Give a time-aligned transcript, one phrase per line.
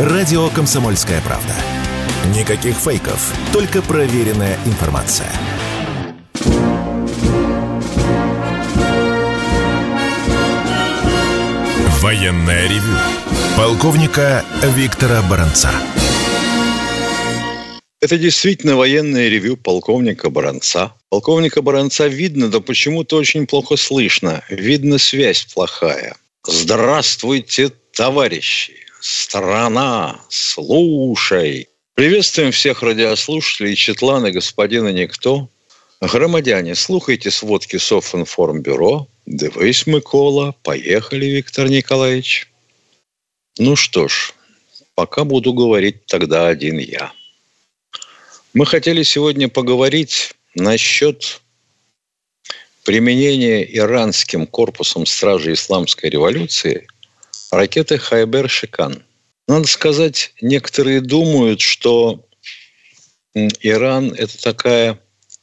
[0.00, 1.52] Радио «Комсомольская правда».
[2.34, 5.30] Никаких фейков, только проверенная информация.
[12.00, 12.96] Военная ревю.
[13.58, 14.42] Полковника
[14.74, 15.70] Виктора Баранца.
[18.00, 20.94] Это действительно военное ревю полковника Баранца.
[21.10, 24.42] Полковника Баранца видно, да почему-то очень плохо слышно.
[24.48, 26.16] Видно, связь плохая.
[26.46, 28.89] Здравствуйте, товарищи!
[29.00, 31.68] Страна, слушай!
[31.94, 35.48] Приветствуем всех радиослушателей Четлана, господина Никто.
[36.02, 39.08] Громадяне, слухайте сводки Софинформбюро.
[39.24, 40.54] Дивись, Микола.
[40.62, 42.50] Поехали, Виктор Николаевич.
[43.58, 44.34] Ну что ж,
[44.94, 47.12] пока буду говорить тогда один я.
[48.52, 51.40] Мы хотели сегодня поговорить насчет
[52.84, 56.86] применения иранским корпусом Стражи Исламской революции
[57.50, 59.02] ракеты «Хайбер-Шикан».
[59.48, 62.24] Надо сказать, некоторые думают, что
[63.34, 65.00] Иран– это такая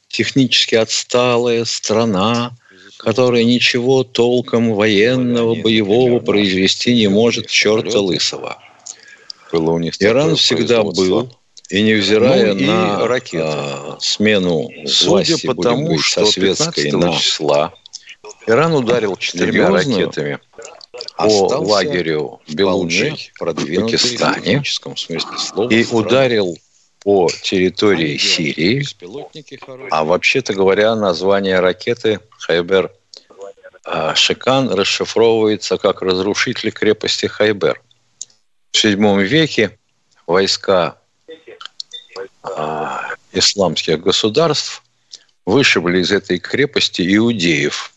[0.08, 2.56] технически отсталая страна,
[2.98, 8.58] которая ничего толком военного, боевого произвести не может черта лысого.
[10.00, 11.32] Иран всегда был
[11.68, 13.44] и невзирая ну, на ракеты.
[13.44, 17.74] А, смену Судя власти, по тому, что советской на числа
[18.46, 20.38] Иран ударил четырьмя ракетами
[21.18, 24.62] по лагерю Белуджи в Пакистане
[25.70, 26.56] и ударил
[27.00, 28.84] по территории Сирии.
[29.90, 32.92] А вообще-то говоря, название ракеты Хайбер
[33.84, 37.82] а, Шикан расшифровывается как разрушитель крепости Хайбер.
[38.72, 39.78] В VII веке
[40.26, 40.98] войска
[42.42, 44.82] а, исламских государств
[45.46, 47.92] вышибли из этой крепости иудеев.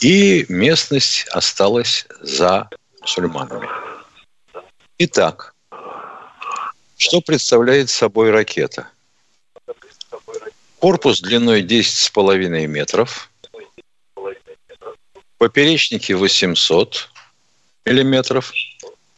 [0.00, 2.68] И местность осталась за
[3.00, 3.68] мусульманами.
[4.98, 5.54] Итак,
[6.96, 8.88] что представляет собой ракета?
[10.78, 13.30] Корпус длиной 10,5 метров,
[15.38, 17.08] поперечники 800
[17.84, 18.52] миллиметров,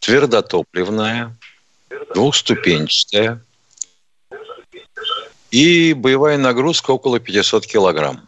[0.00, 1.36] твердотопливная,
[2.14, 3.42] двухступенчатая,
[5.50, 8.24] и боевая нагрузка около 500 килограмм.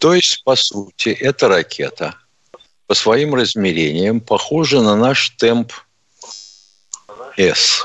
[0.00, 2.16] То есть, по сути, эта ракета
[2.86, 5.74] по своим размерениям похожа на наш темп
[7.36, 7.84] С.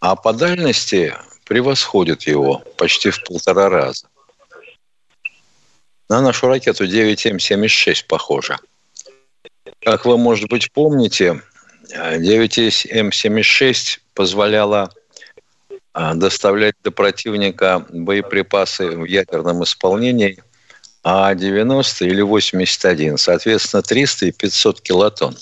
[0.00, 1.14] А по дальности
[1.44, 4.08] превосходит его почти в полтора раза.
[6.08, 8.58] На нашу ракету 9М76 похожа.
[9.82, 11.42] Как вы, может быть, помните,
[11.92, 14.90] 9М76 позволяла
[15.92, 20.42] а, доставлять до противника боеприпасы в ядерном исполнении,
[21.08, 25.38] а 90 или 81, соответственно, 300 и 500 килотонн.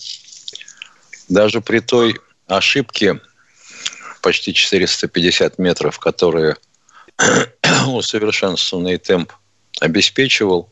[1.30, 3.18] Даже при той ошибке
[4.20, 6.58] почти 450 метров, которые
[7.86, 9.32] усовершенствованный темп
[9.80, 10.68] обеспечивал,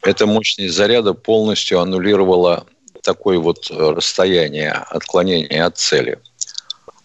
[0.00, 2.66] эта мощность заряда полностью аннулировала
[3.02, 6.18] такое вот расстояние отклонения от цели.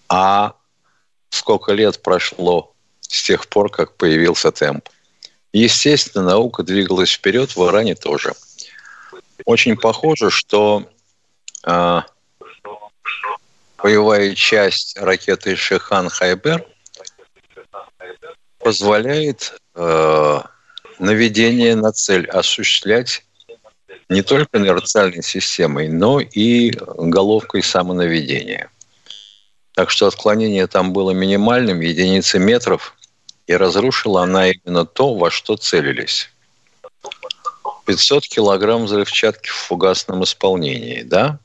[0.08, 0.54] А
[1.30, 4.88] сколько лет прошло с тех пор, как появился темп.
[5.56, 8.34] Естественно, наука двигалась вперед, в Иране тоже.
[9.46, 10.84] Очень похоже, что
[11.66, 12.02] э,
[13.78, 16.66] боевая часть ракеты Шихан Хайбер
[18.60, 20.40] позволяет э,
[21.00, 23.24] наведение на цель осуществлять
[24.10, 28.70] не только инерциальной системой, но и головкой самонаведения.
[29.72, 32.95] Так что отклонение там было минимальным, единицы метров,
[33.48, 36.30] и разрушила она именно то, во что целились.
[37.86, 41.40] 500 килограмм взрывчатки в фугасном исполнении, да?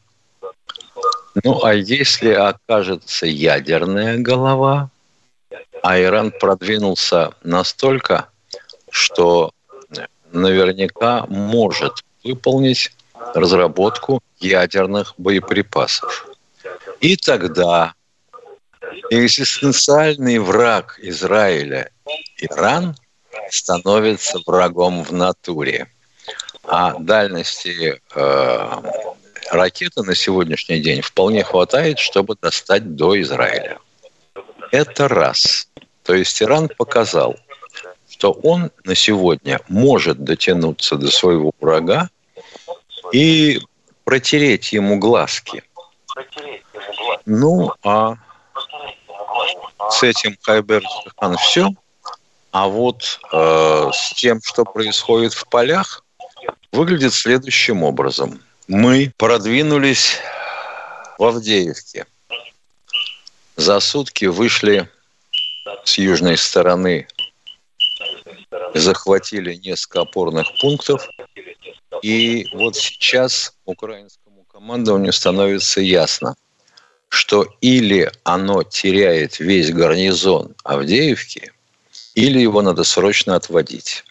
[1.45, 4.91] Ну, а если окажется ядерная голова,
[5.83, 8.29] а Иран продвинулся настолько,
[8.91, 9.53] что
[10.33, 12.93] наверняка может выполнить
[13.35, 16.29] разработку ядерных боеприпасов.
[17.01, 17.95] И тогда
[19.11, 21.91] экзистенциальный враг Израиля,
[22.39, 22.97] Иран,
[23.51, 25.89] становится врагом в натуре.
[26.65, 28.83] А дальности э,
[29.51, 33.79] ракеты на сегодняшний день вполне хватает, чтобы достать до Израиля.
[34.71, 35.69] Это раз.
[36.05, 37.37] То есть Иран показал,
[38.09, 42.09] что он на сегодня может дотянуться до своего врага
[43.13, 43.61] и
[44.05, 45.65] протереть ему глазки.
[47.27, 48.17] Ну, а
[49.91, 50.83] с этим Хайбер
[51.19, 51.71] Хан все.
[52.53, 56.05] А вот э, с тем, что происходит в полях,
[56.73, 58.43] выглядит следующим образом.
[58.67, 60.19] Мы продвинулись
[61.19, 62.07] в Авдеевке.
[63.57, 64.89] за сутки вышли
[65.85, 67.07] с южной стороны,
[68.75, 71.07] захватили несколько опорных пунктов.
[72.03, 76.35] И вот сейчас украинскому командованию становится ясно,
[77.11, 81.53] что или оно теряет весь гарнизон Авдеевки,
[82.15, 84.05] или его надо срочно отводить.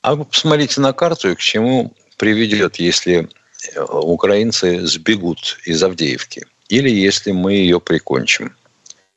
[0.00, 3.28] А вы посмотрите на карту и к чему приведет, если
[3.74, 8.56] э, украинцы сбегут из Авдеевки, или если мы ее прикончим.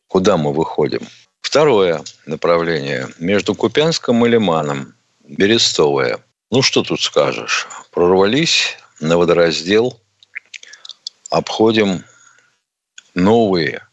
[0.07, 1.07] Куда мы выходим?
[1.39, 3.09] Второе направление.
[3.19, 4.95] Между Купянском и Лиманом.
[5.27, 6.19] Берестовое.
[6.49, 7.67] Ну, что тут скажешь?
[7.91, 9.99] Прорвались на водораздел,
[11.29, 12.03] обходим
[13.13, 13.87] новые,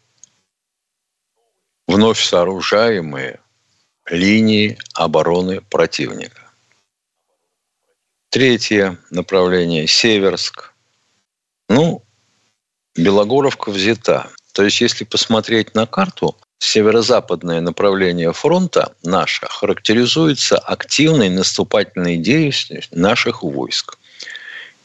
[1.86, 3.40] вновь сооружаемые
[4.06, 6.42] линии обороны противника.
[8.30, 10.74] Третье направление– Северск.
[11.68, 12.02] Ну,
[12.94, 14.30] Белогоровка взята.
[14.52, 23.42] То есть, если посмотреть на карту, северо-западное направление фронта наше характеризуется активной наступательной деятельностью наших
[23.42, 23.96] войск.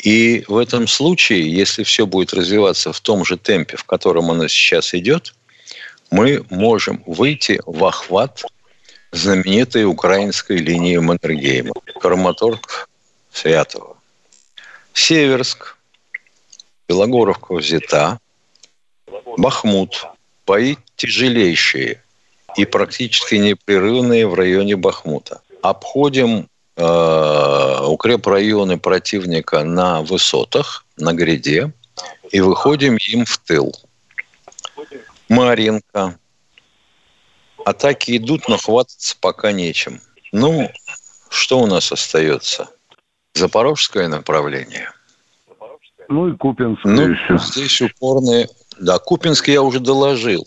[0.03, 4.50] И в этом случае, если все будет развиваться в том же темпе, в котором оно
[4.50, 5.33] сейчас идет,
[6.11, 8.44] мы можем выйти в охват
[9.11, 11.73] знаменитой украинской линии Маннергейма.
[12.01, 12.89] Краматорг
[13.31, 13.95] Святого.
[14.94, 15.77] Северск,
[16.89, 18.19] Белогоровка взята,
[19.38, 20.05] Бахмут,
[20.45, 22.03] бои тяжелейшие
[22.57, 25.41] и практически непрерывные в районе Бахмута.
[25.61, 31.71] Обходим э, укрепрайоны противника на высотах, на гряде,
[32.31, 33.73] и выходим им в тыл.
[35.29, 36.17] Маринка.
[37.65, 40.01] Атаки идут, но хвататься пока нечем.
[40.31, 40.69] Ну,
[41.29, 42.69] что у нас остается?
[43.33, 44.91] Запорожское направление.
[46.09, 47.37] Ну и Купинское ну, еще.
[47.37, 48.47] Здесь упорные...
[48.79, 50.45] Да, Купинский я уже доложил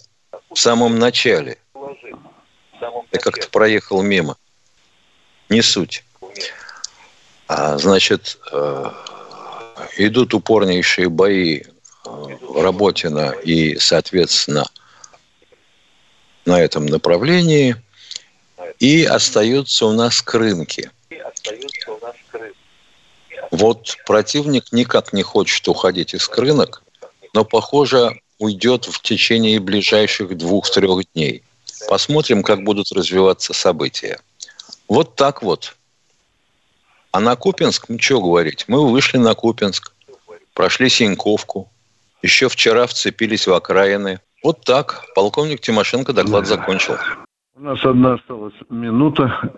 [0.51, 1.59] в самом начале.
[3.13, 4.37] Я как-то проехал мимо.
[5.49, 6.05] Не суть.
[7.49, 8.91] А, значит, э,
[9.99, 14.65] идут упорнейшие бои э, Работина и, соответственно,
[16.45, 17.77] на этом направлении.
[18.79, 20.91] И остаются у нас крынки.
[23.51, 26.83] Вот противник никак не хочет уходить из крынок,
[27.33, 31.43] но, похоже, уйдет в течение ближайших двух-трех дней.
[31.89, 34.19] Посмотрим, как будут развиваться события.
[34.89, 35.77] Вот так вот.
[37.17, 39.91] А на Купинск, что говорить, мы вышли на Купинск,
[40.53, 41.71] прошли Синьковку,
[42.21, 44.21] еще вчера вцепились в окраины.
[44.45, 45.03] Вот так.
[45.15, 46.97] Полковник Тимошенко доклад закончил.
[47.55, 49.51] У нас одна осталась минута.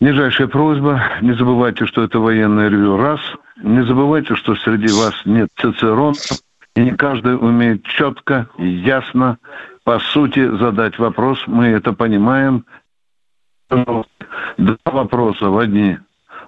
[0.00, 3.20] Нижайшая просьба, не забывайте, что это военное ревю, раз.
[3.62, 6.16] Не забывайте, что среди вас нет Цицерона,
[6.74, 9.36] и не каждый умеет четко ясно,
[9.84, 11.38] по сути, задать вопрос.
[11.46, 12.64] Мы это понимаем.
[13.68, 14.06] Два
[14.86, 15.98] вопроса в одни,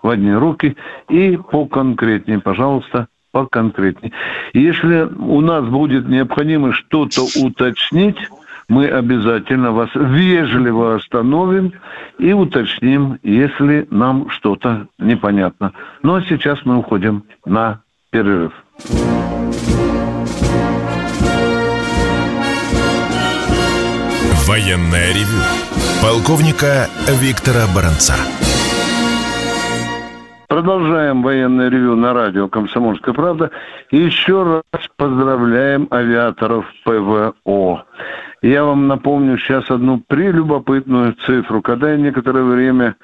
[0.02, 0.76] в одни руки
[1.08, 4.12] и поконкретнее, пожалуйста, поконкретнее.
[4.52, 8.18] Если у нас будет необходимо что-то уточнить,
[8.68, 11.72] мы обязательно вас вежливо остановим
[12.18, 15.72] и уточним, если нам что-то непонятно.
[16.02, 18.52] Ну а сейчас мы уходим на перерыв.
[24.46, 25.42] Военная ревю.
[26.02, 26.88] Полковника
[27.20, 28.16] Виктора Баранца.
[30.52, 33.50] Продолжаем военное ревю на радио «Комсомольская правда».
[33.90, 37.86] Еще раз поздравляем авиаторов ПВО.
[38.42, 41.62] Я вам напомню сейчас одну прелюбопытную цифру.
[41.62, 42.96] Когда я некоторое время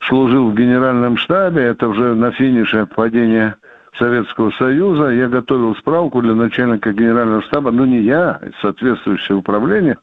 [0.00, 3.56] служил в генеральном штабе, это уже на финише падения
[3.98, 9.96] Советского Союза, я готовил справку для начальника генерального штаба, но не я, соответствующее управление.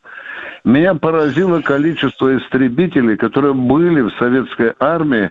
[0.63, 5.29] Меня поразило количество истребителей, которые были в советской армии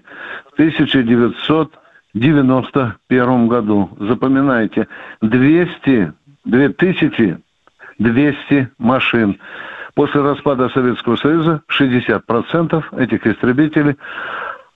[0.51, 3.91] в 1991 году.
[3.99, 4.87] Запоминайте,
[5.21, 6.13] 200,
[6.45, 7.39] 2000
[7.99, 9.41] 200 машин.
[9.95, 13.97] После распада Советского Союза 60% этих истребителей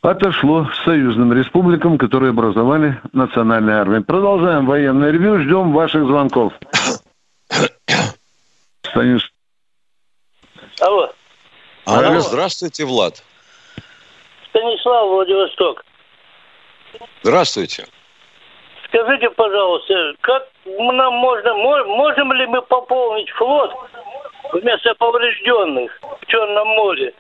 [0.03, 4.01] отошло союзным республикам, которые образовали национальные армии.
[4.01, 6.53] Продолжаем военное ревю, ждем ваших звонков.
[8.83, 9.33] Станиш...
[10.83, 11.13] Алло.
[11.85, 12.09] Алло.
[12.09, 12.21] Алло.
[12.21, 13.23] Здравствуйте, Влад.
[14.49, 15.85] Станислав, Владивосток.
[17.23, 17.87] Здравствуйте.
[18.89, 23.71] Скажите, пожалуйста, как нам можно, можем ли мы пополнить флот
[24.53, 27.15] вместо поврежденных в Черном море?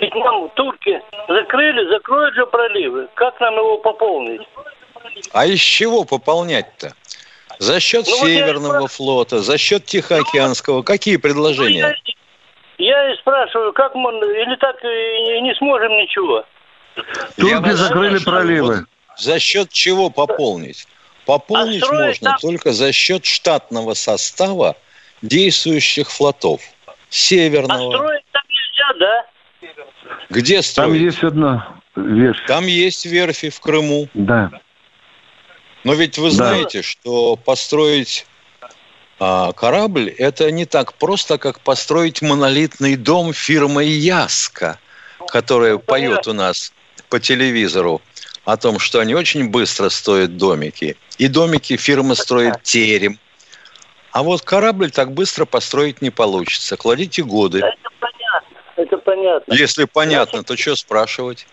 [0.00, 3.08] Ведь нам турки закрыли, закроют же проливы.
[3.14, 4.42] Как нам его пополнить?
[5.32, 6.92] А из чего пополнять-то?
[7.58, 10.82] За счет ну, Северного вот флота, за счет Тихоокеанского.
[10.82, 11.82] Какие предложения?
[11.82, 12.16] Ну, я,
[12.78, 16.44] я и спрашиваю, как мы, или так и не сможем ничего?
[17.36, 18.76] Турки закрыли проливы.
[18.76, 18.84] Вот
[19.16, 20.86] за счет чего пополнить?
[21.24, 22.38] Пополнить а можно там...
[22.38, 24.76] только за счет штатного состава
[25.22, 26.60] действующих флотов.
[27.08, 27.94] Северного.
[27.94, 29.26] А строить там нельзя, да?
[30.30, 30.92] Где строить?
[30.92, 32.46] Там есть одна верфь.
[32.46, 34.08] Там есть верфи в Крыму.
[34.14, 34.50] Да.
[35.84, 36.84] Но ведь вы знаете, да.
[36.84, 38.26] что построить
[39.18, 44.78] а, корабль– это не так просто, как построить монолитный дом фирмы Яска,
[45.28, 46.72] которая ну, поет у нас
[47.08, 48.02] по телевизору
[48.44, 50.96] о том, что они очень быстро стоят домики.
[51.18, 53.18] И домики фирма строит терем.
[54.12, 56.76] А вот корабль так быстро построить не получится.
[56.76, 57.58] Кладите годы.
[57.58, 58.56] Это понятно.
[58.76, 59.52] Это понятно.
[59.52, 61.46] Если понятно, значит, то что спрашивать?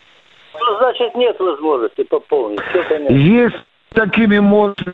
[0.53, 2.61] Ну, значит, нет возможности пополнить.
[2.69, 3.15] Все понятно.
[3.15, 3.55] Есть
[3.93, 4.93] такими мощными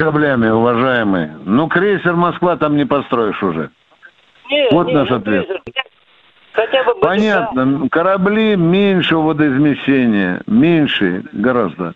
[0.00, 1.36] кораблями, уважаемые.
[1.44, 3.70] Ну, крейсер Москва там не построишь уже.
[4.50, 5.46] Нет, вот нет, наш ответ.
[5.46, 5.62] Крейсер.
[6.52, 7.88] Хотя бы Понятно.
[7.90, 10.40] Корабли меньше водоизмещения.
[10.46, 11.94] Меньше гораздо.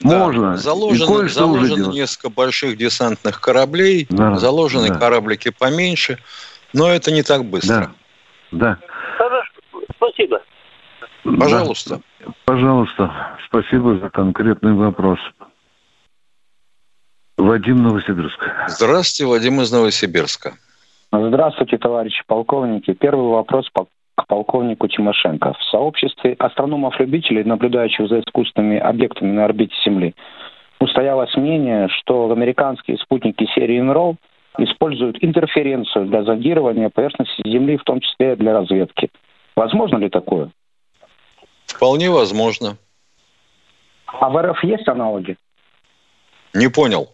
[0.00, 0.56] Да, Можно.
[0.56, 4.98] Заложено, заложено несколько больших десантных кораблей, да, заложены да.
[4.98, 6.18] кораблики поменьше,
[6.74, 7.90] но это не так быстро.
[8.52, 8.76] Да.
[8.76, 8.78] да.
[9.16, 9.52] Хорошо.
[9.96, 10.42] Спасибо.
[11.24, 12.00] Пожалуйста.
[12.20, 12.32] Да.
[12.44, 13.10] Пожалуйста.
[13.46, 15.18] Спасибо за конкретный вопрос.
[17.36, 18.40] Вадим Новосибирск.
[18.68, 20.54] Здравствуйте, Вадим из Новосибирска.
[21.12, 22.92] Здравствуйте, товарищи полковники.
[22.94, 25.52] Первый вопрос по к полковнику Тимошенко.
[25.52, 30.14] В сообществе астрономов-любителей, наблюдающих за искусственными объектами на орбите Земли,
[30.80, 34.16] устоялось мнение, что американские спутники серии НРО
[34.58, 39.10] используют интерференцию для зондирования поверхности Земли, в том числе для разведки.
[39.54, 40.50] Возможно ли такое?
[41.66, 42.78] Вполне возможно.
[44.06, 45.36] А в РФ есть аналоги?
[46.54, 47.10] Не понял.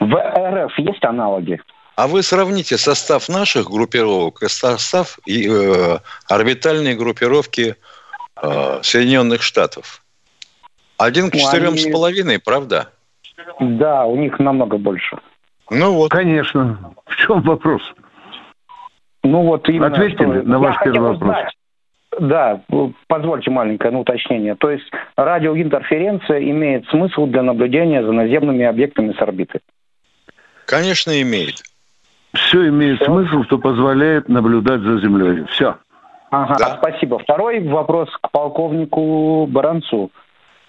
[0.00, 1.60] В РФ есть аналоги?
[1.96, 5.98] А вы сравните состав наших группировок и состав и, э,
[6.28, 7.76] орбитальной группировки
[8.42, 10.02] э, Соединенных Штатов.
[10.98, 12.90] Один к ну, четырем с половиной, правда?
[13.60, 15.18] Да, у них намного больше.
[15.70, 16.10] Ну вот.
[16.10, 16.94] Конечно.
[17.06, 17.82] В чем вопрос?
[19.22, 19.86] Ну вот именно.
[19.86, 20.42] Ответьте что...
[20.42, 21.18] на ваш Я первый вопрос.
[21.18, 21.54] Знать.
[22.20, 22.60] Да,
[23.08, 24.54] позвольте маленькое ну, уточнение.
[24.54, 24.84] То есть
[25.16, 29.60] радиоинтерференция имеет смысл для наблюдения за наземными объектами с орбиты?
[30.66, 31.62] Конечно, имеет
[32.34, 33.06] все имеет все?
[33.06, 35.44] смысл, что позволяет наблюдать за землей.
[35.50, 35.76] Все.
[36.30, 36.78] Ага, да.
[36.78, 37.18] спасибо.
[37.18, 40.10] Второй вопрос к полковнику Баранцу.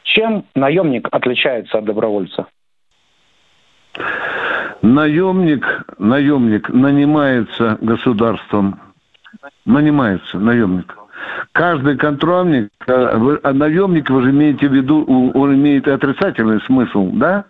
[0.04, 2.46] Чем наемник отличается от добровольца?
[4.82, 5.66] Наемник,
[5.98, 8.80] наемник нанимается государством.
[9.66, 10.96] Нанимается наемник.
[11.54, 17.46] Каждый контрольник, а, а наемник, вы же имеете в виду, он имеет отрицательный смысл, да?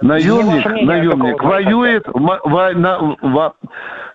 [0.00, 3.54] Наемник, наемник воюет, во, на, во,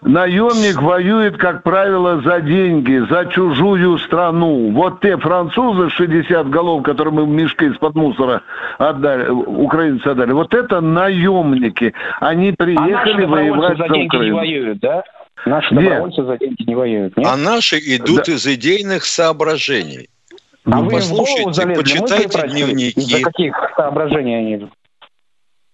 [0.01, 4.71] наемник воюет, как правило, за деньги, за чужую страну.
[4.71, 8.41] Вот те французы, 60 голов, которые мы в мешке из-под мусора
[8.77, 11.93] отдали, украинцы отдали, вот это наемники.
[12.19, 14.23] Они приехали а воевать за, за Украину.
[14.23, 15.03] Не воюют, да?
[15.45, 16.27] Наши добровольцы нет.
[16.27, 17.17] за деньги не воюют.
[17.17, 17.27] Нет?
[17.27, 18.33] А наши идут да.
[18.33, 20.09] из идейных соображений.
[20.69, 22.99] А вы послушайте, почитайте дневники.
[22.99, 24.71] Из-за каких соображений они идут?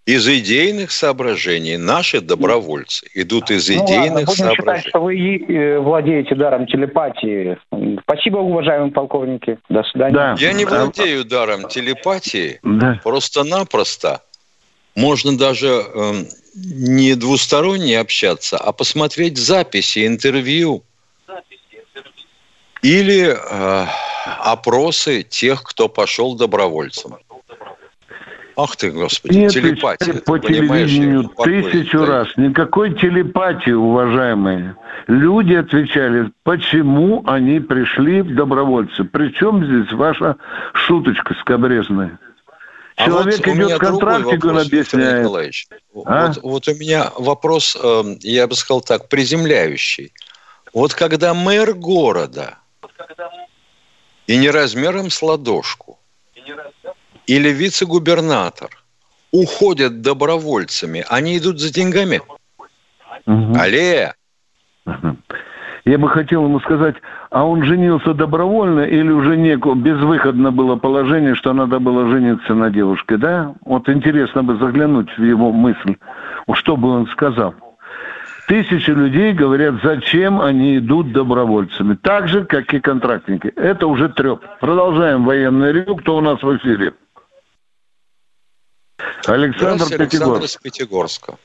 [0.05, 4.77] Из идейных соображений наши добровольцы идут из ну, идейных ладно, будем соображений.
[4.77, 7.57] считать, что вы э, владеете даром телепатии.
[8.01, 9.59] Спасибо, уважаемые полковники.
[9.69, 10.13] До свидания.
[10.13, 10.35] Да.
[10.37, 12.59] Я не владею даром телепатии.
[12.63, 12.99] Да.
[13.01, 14.21] Просто-напросто
[14.93, 16.13] можно даже э,
[16.53, 20.83] не двусторонне общаться, а посмотреть записи, интервью.
[22.81, 23.85] Или э,
[24.39, 27.15] опросы тех, кто пошел добровольцем.
[28.55, 30.21] Ах ты, Господи, Нет, телепатия.
[30.21, 32.05] По телевидению тысячу да.
[32.05, 32.27] раз.
[32.37, 34.75] Никакой телепатии, уважаемые.
[35.07, 39.03] Люди отвечали, почему они пришли в добровольцы.
[39.03, 40.37] Причем здесь ваша
[40.73, 42.19] шуточка скобрезная?
[42.95, 45.25] А Человек вот идет к контрактику, он объясняет.
[46.05, 46.27] А?
[46.27, 50.13] Вот, вот у меня вопрос, эм, я бы сказал так, приземляющий.
[50.73, 52.59] Вот когда мэр города,
[54.27, 55.99] и не размером с ладошку,
[57.27, 58.69] или вице-губернатор
[59.31, 62.21] уходят добровольцами, они идут за деньгами.
[63.25, 63.53] Угу.
[63.59, 64.13] Алле!
[65.85, 66.95] Я бы хотел ему сказать,
[67.29, 72.69] а он женился добровольно или уже неко, безвыходно было положение, что надо было жениться на
[72.69, 73.53] девушке, да?
[73.65, 75.97] Вот интересно бы заглянуть в его мысль,
[76.53, 77.53] что бы он сказал.
[78.47, 81.95] Тысячи людей говорят, зачем они идут добровольцами.
[81.95, 83.47] Так же, как и контрактники.
[83.55, 84.41] Это уже треп.
[84.59, 85.95] Продолжаем военный ревю.
[85.95, 86.93] Кто у нас в эфире?
[89.25, 90.43] Александр Пятигорск.
[90.43, 91.35] из Пятигорска.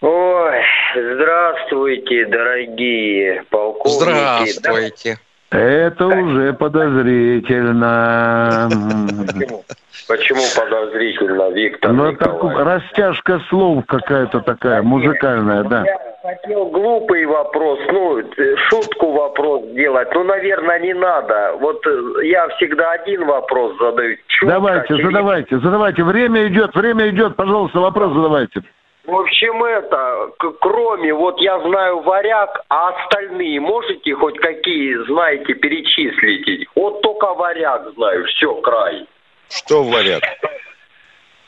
[0.00, 0.62] Ой,
[0.94, 4.50] здравствуйте, дорогие полковники.
[4.52, 5.18] Здравствуйте.
[5.50, 8.68] Это уже подозрительно.
[8.68, 9.64] Почему?
[10.08, 15.84] Почему подозрительно, Виктор Ну, так, растяжка слов какая-то такая, музыкальная, да.
[16.22, 18.22] Хотел глупый вопрос, ну,
[18.70, 20.08] шутку вопрос сделать.
[20.14, 21.56] Ну, наверное, не надо.
[21.58, 24.16] Вот э, я всегда один вопрос задаю.
[24.28, 25.06] Четко, давайте, через...
[25.06, 26.04] задавайте, задавайте.
[26.04, 27.34] Время идет, время идет.
[27.34, 28.62] Пожалуйста, вопрос задавайте.
[29.04, 36.68] В общем, это, кроме, вот я знаю варяг, а остальные можете хоть какие знаете перечислить?
[36.76, 39.08] Вот только варяг знаю, все, край.
[39.48, 40.22] Что варяг?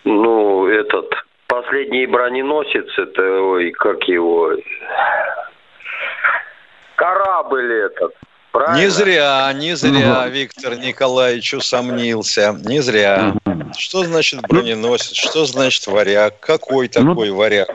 [0.02, 1.14] Ну, этот,
[1.47, 4.53] последний броненосец, это, ой, как его,
[6.97, 8.15] корабль этот.
[8.53, 8.83] Правильно?
[8.83, 10.31] Не зря, не зря угу.
[10.31, 12.57] Виктор Николаевич усомнился.
[12.65, 13.35] Не зря.
[13.77, 15.17] Что значит броненосец?
[15.17, 16.39] Что значит варяг?
[16.39, 17.69] Какой ну, такой ну, варяг?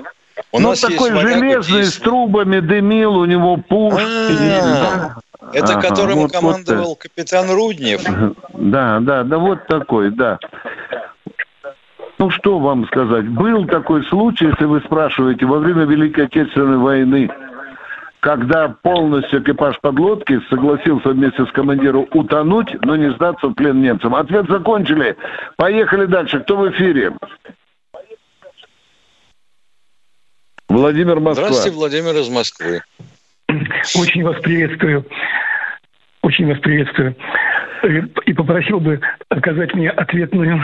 [0.54, 4.00] У ну, нас такой есть железный, с трубами дымил, у него пушки.
[5.52, 8.02] Это ага, которым вот, командовал вот, капитан Руднев?
[8.54, 10.38] Да, да, да, вот такой, да.
[12.20, 13.28] Ну, что вам сказать?
[13.30, 17.30] Был такой случай, если вы спрашиваете, во время Великой Отечественной войны–
[18.20, 24.16] когда полностью экипаж подлодки согласился вместе с командиром утонуть, но не сдаться в плен немцам.
[24.16, 25.16] Ответ закончили.
[25.56, 26.42] Поехали дальше.
[26.42, 27.14] Кто в эфире?
[30.68, 31.48] Владимир Москва.
[31.48, 32.82] Здравствуйте, Владимир из Москвы.
[33.48, 35.06] Очень вас приветствую.
[36.22, 37.16] Очень вас приветствую.
[38.26, 39.00] И попросил бы
[39.30, 40.62] оказать мне ответную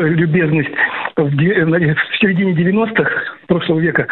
[0.00, 0.70] любезность.
[1.16, 3.10] В, в середине 90-х
[3.46, 4.06] прошлого века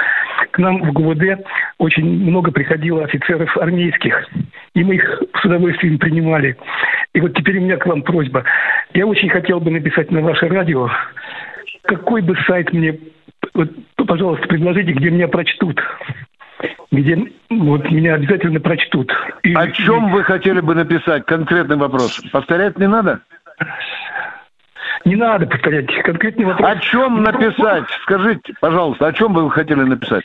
[0.50, 1.44] к нам в ГУВД
[1.78, 4.28] очень много приходило офицеров армейских,
[4.74, 6.56] и мы их с удовольствием принимали.
[7.14, 8.44] И вот теперь у меня к вам просьба.
[8.94, 10.90] Я очень хотел бы написать на ваше радио,
[11.82, 12.98] какой бы сайт мне,
[13.54, 15.80] вот, пожалуйста, предложите, где меня прочтут
[16.92, 17.16] где
[17.48, 19.12] вот меня обязательно прочтут.
[19.42, 21.24] И, О чем вы хотели бы написать?
[21.24, 22.20] Конкретный вопрос.
[22.32, 23.20] Повторять не надо?
[25.04, 26.70] Не надо повторять конкретный вопрос.
[26.70, 27.84] О чем написать?
[28.02, 30.24] Скажите, пожалуйста, о чем бы вы хотели написать?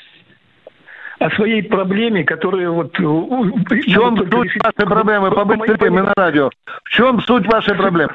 [1.20, 2.98] О своей проблеме, которая вот...
[3.00, 4.64] В чем суть решить...
[4.64, 5.32] вашей проблемы?
[5.32, 6.50] Побыстрее, мы на радио.
[6.84, 8.12] В чем суть вашей проблемы?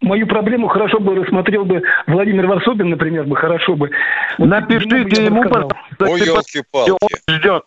[0.00, 3.90] Мою проблему хорошо бы рассмотрел бы Владимир Варсобин, например, бы хорошо бы.
[4.38, 5.76] Вот Напишите ему, пожалуйста.
[6.00, 6.90] Ой, елки-палки.
[6.90, 7.64] Он ждет.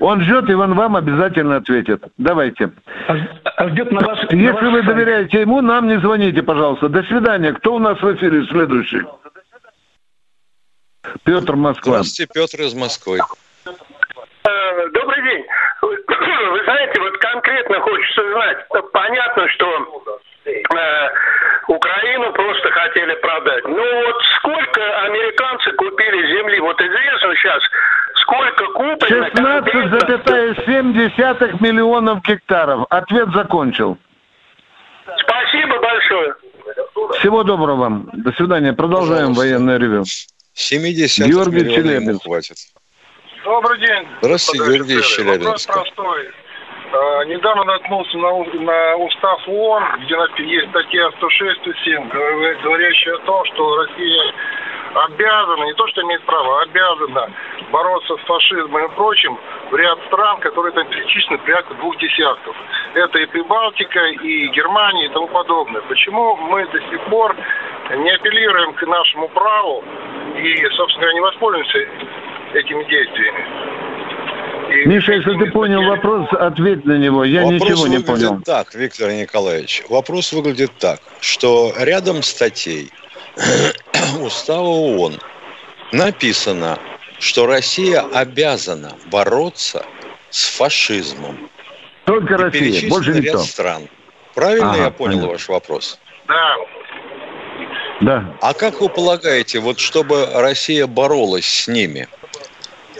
[0.00, 2.02] Он ждет, и он вам обязательно ответит.
[2.18, 2.70] Давайте.
[3.08, 3.14] А,
[3.56, 6.88] а ждет на ваш Если на ваш вы доверяете ему, нам не звоните, пожалуйста.
[6.88, 7.52] До свидания.
[7.52, 9.02] Кто у нас в эфире следующий?
[11.24, 11.98] Петр Москва.
[11.98, 13.18] Здравствуйте, Петр из Москвы.
[14.92, 15.44] Добрый день.
[15.82, 18.58] Вы знаете, вот конкретно хочется знать.
[18.92, 20.10] Понятно, что
[20.46, 21.08] э,
[21.68, 23.64] Украину просто хотели продать.
[23.64, 26.60] Ну вот сколько американцы купили земли?
[26.60, 27.62] Вот известно сейчас,
[28.24, 29.28] сколько куплено...
[29.28, 32.86] 16,7 миллионов гектаров.
[32.90, 33.96] Ответ закончил.
[35.18, 36.34] Спасибо большое.
[37.18, 38.08] Всего доброго вам.
[38.12, 38.72] До свидания.
[38.72, 39.40] Продолжаем Пожалуйста.
[39.40, 40.04] военное ревю.
[40.54, 42.24] 70 Георгий Челябинск.
[42.24, 42.56] хватит.
[43.44, 44.08] Добрый день.
[44.22, 45.68] Здравствуйте, Георгий Челябинск.
[45.68, 46.30] Вопрос простой.
[46.92, 48.30] А, недавно наткнулся на,
[48.62, 52.08] на устав ООН, где есть статья 106-107,
[52.62, 54.32] говорящая о том, что Россия
[54.94, 57.30] обязана, не то что имеет право, а обязана
[57.70, 59.38] бороться с фашизмом и прочим
[59.70, 62.56] в ряд стран, которые там перечислены порядка двух десятков.
[62.94, 65.82] Это и Прибалтика, и Германия, и тому подобное.
[65.82, 67.36] Почему мы до сих пор
[67.96, 69.84] не апеллируем к нашему праву
[70.36, 71.78] и, собственно говоря, не воспользуемся
[72.54, 73.94] этими действиями?
[74.70, 77.24] И Миша, если ты понял вопрос, ответь на него.
[77.24, 78.40] Я вопрос ничего не понял.
[78.44, 79.82] так, Виктор Николаевич.
[79.88, 82.90] Вопрос выглядит так, что рядом статей
[84.20, 85.20] Устава ООН
[85.92, 86.78] написано,
[87.18, 89.84] что Россия обязана бороться
[90.30, 91.50] с фашизмом.
[92.04, 93.38] Только Россия, больше никто.
[93.38, 93.88] ряд стран.
[94.34, 95.32] Правильно ага, я понял понятно.
[95.32, 95.98] ваш вопрос?
[96.28, 96.56] Да.
[98.00, 98.36] Да.
[98.40, 102.08] А как вы полагаете, вот чтобы Россия боролась с ними,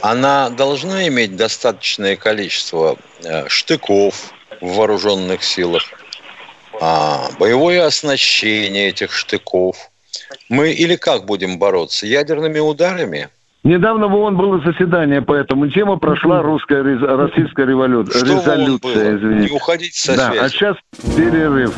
[0.01, 5.83] она должна иметь достаточное количество э, штыков в вооруженных силах,
[6.81, 9.77] а, боевое оснащение этих штыков–
[10.49, 12.07] мы или как будем бороться?
[12.07, 13.29] Ядерными ударами?
[13.65, 19.51] Недавно в ООН было заседание по этому тему, прошла русская российская революция, Что резолюция, извините.
[19.51, 20.45] Не уходить со да, связи.
[20.45, 20.77] А сейчас
[21.17, 21.75] перерыв.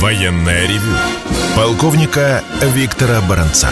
[0.00, 0.96] Военная ревю.
[1.54, 2.42] Полковника
[2.74, 3.68] Виктора Баранца.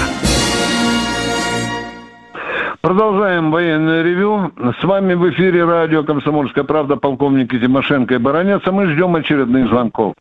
[2.83, 4.51] Продолжаем военное ревю.
[4.81, 9.69] С вами в эфире радио «Комсомольская правда» полковники Тимошенко и Баранец, а мы ждем очередных
[9.69, 10.15] звонков.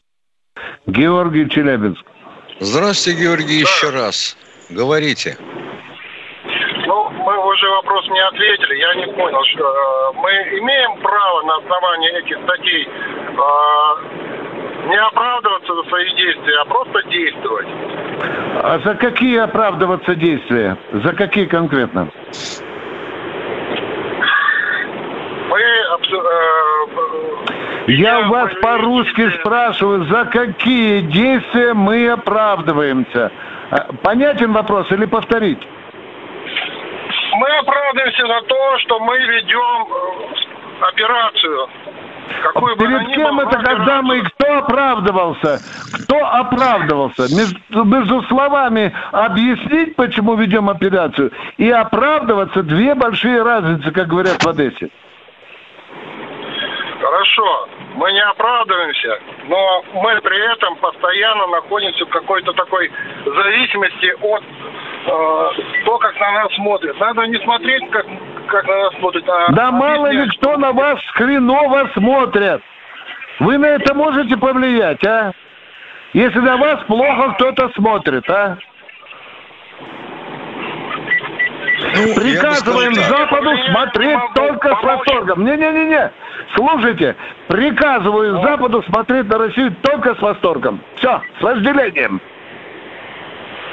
[0.85, 2.05] Георгий Челябинск.
[2.59, 4.37] Здравствуйте, Георгий, еще раз.
[4.69, 5.35] Говорите.
[6.85, 8.75] Ну, мы уже вопрос не ответили.
[8.75, 14.30] Я не понял, что э, мы имеем право на основании этих статей э,
[14.87, 17.67] не оправдываться за свои действия, а просто действовать.
[18.63, 20.77] А за какие оправдываться действия?
[20.91, 22.09] За какие конкретно?
[25.49, 25.61] Мы
[25.95, 26.23] абсо-
[27.87, 33.31] э, Я вас по-русски спрашиваю, за какие действия мы оправдываемся?
[33.71, 35.59] А, Понятен вопрос или повторить?
[37.33, 41.67] мы оправдываемся за то, что мы ведем э, операцию.
[42.55, 45.59] Она Перед кем это, когда мы, кто оправдывался?
[45.93, 47.23] Кто оправдывался?
[47.35, 54.47] Между, между словами объяснить, почему ведем операцию, и оправдываться две большие разницы, как говорят в
[54.47, 54.89] Одессе.
[57.01, 62.91] Хорошо, мы не оправдываемся, но мы при этом постоянно находимся в какой-то такой
[63.25, 66.99] зависимости от э, того, как на нас смотрят.
[66.99, 68.05] Надо не смотреть, как,
[68.51, 72.61] как на нас смотрят, а Да мало ли кто на вас хреново смотрят.
[73.39, 75.31] Вы на это можете повлиять, а?
[76.13, 78.57] Если на вас плохо кто-то смотрит, а?
[81.95, 83.29] Ну, Приказываем сказал так.
[83.29, 84.85] Западу Я смотреть могу только с помочь.
[84.85, 85.45] восторгом.
[85.45, 86.11] Не-не-не-не.
[86.55, 87.15] Слушайте,
[87.47, 88.43] приказываю Ну.
[88.43, 90.81] Западу смотреть на Россию только с восторгом.
[90.95, 92.21] Все, с вожделением.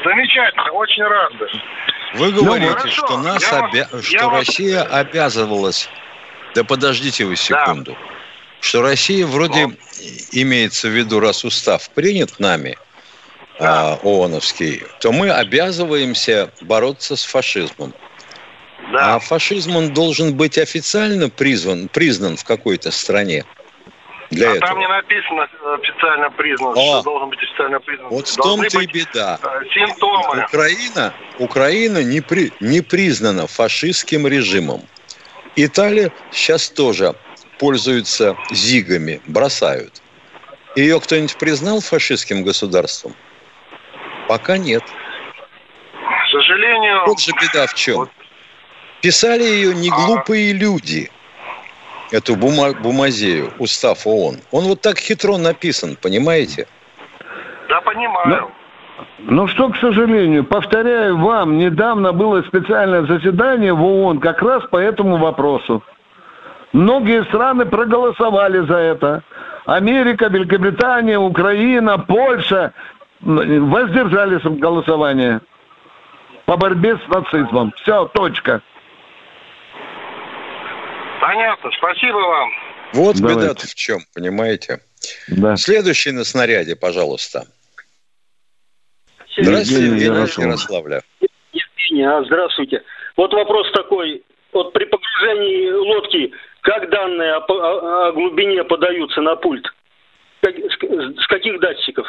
[0.04, 1.32] Замечательно, очень рад.
[2.12, 5.90] Вы говорите, хорошо, что нас я обя- что Россия обязывалась.
[6.54, 7.98] Да подождите вы секунду.
[8.60, 9.66] Что Россия вроде
[10.32, 12.76] имеется в виду, раз устав принят нами,
[13.60, 17.94] а, ООНовский, то мы обязываемся бороться с фашизмом.
[18.92, 23.44] А фашизм он должен быть официально призван, признан в какой-то стране.
[24.30, 24.68] Для А этого.
[24.68, 27.00] там не написано э, официально признан, О.
[27.00, 28.08] что должен быть официально признан.
[28.10, 29.38] Вот в том-то и беда.
[29.42, 30.44] э, Симптомы.
[30.44, 34.82] Украина, Украина не, при, не признана фашистским режимом.
[35.56, 37.14] Италия сейчас тоже
[37.58, 40.02] пользуется зигами, бросают.
[40.76, 43.14] Ее кто-нибудь признал фашистским государством?
[44.28, 44.82] Пока нет.
[44.84, 47.96] К сожалению, Вот же беда в чем.
[47.96, 48.10] Вот.
[49.00, 49.94] Писали ее не А.
[49.94, 51.10] глупые люди,
[52.12, 54.36] эту бума- бумазею, устав ООН.
[54.50, 56.66] Он вот так хитро написан, понимаете?
[57.68, 58.50] да, понимаю.
[59.18, 64.76] Ну что, к сожалению, повторяю вам, недавно было специальное заседание в ООН как раз по
[64.76, 65.82] этому вопросу.
[66.72, 69.22] Многие страны проголосовали за это.
[69.66, 72.72] Америка, Великобритания, Украина, Польша
[73.20, 75.40] воздержались от голосования
[76.46, 77.72] по борьбе с нацизмом.
[77.76, 78.62] Все, точка.
[81.20, 82.50] Понятно, спасибо вам.
[82.94, 83.40] Вот Давайте.
[83.40, 84.80] беда в чем, понимаете?
[85.28, 85.56] Да.
[85.56, 87.46] Следующий на снаряде, пожалуйста.
[89.36, 90.04] Здравствуйте, Евгений.
[90.46, 91.02] Ярославля.
[91.52, 92.82] Евгений, а, здравствуйте.
[93.16, 94.22] Вот вопрос такой.
[94.52, 99.64] Вот при погружении лодки, как данные о, о- о глубине подаются на пульт?
[100.42, 102.06] Как- с, с каких датчиков?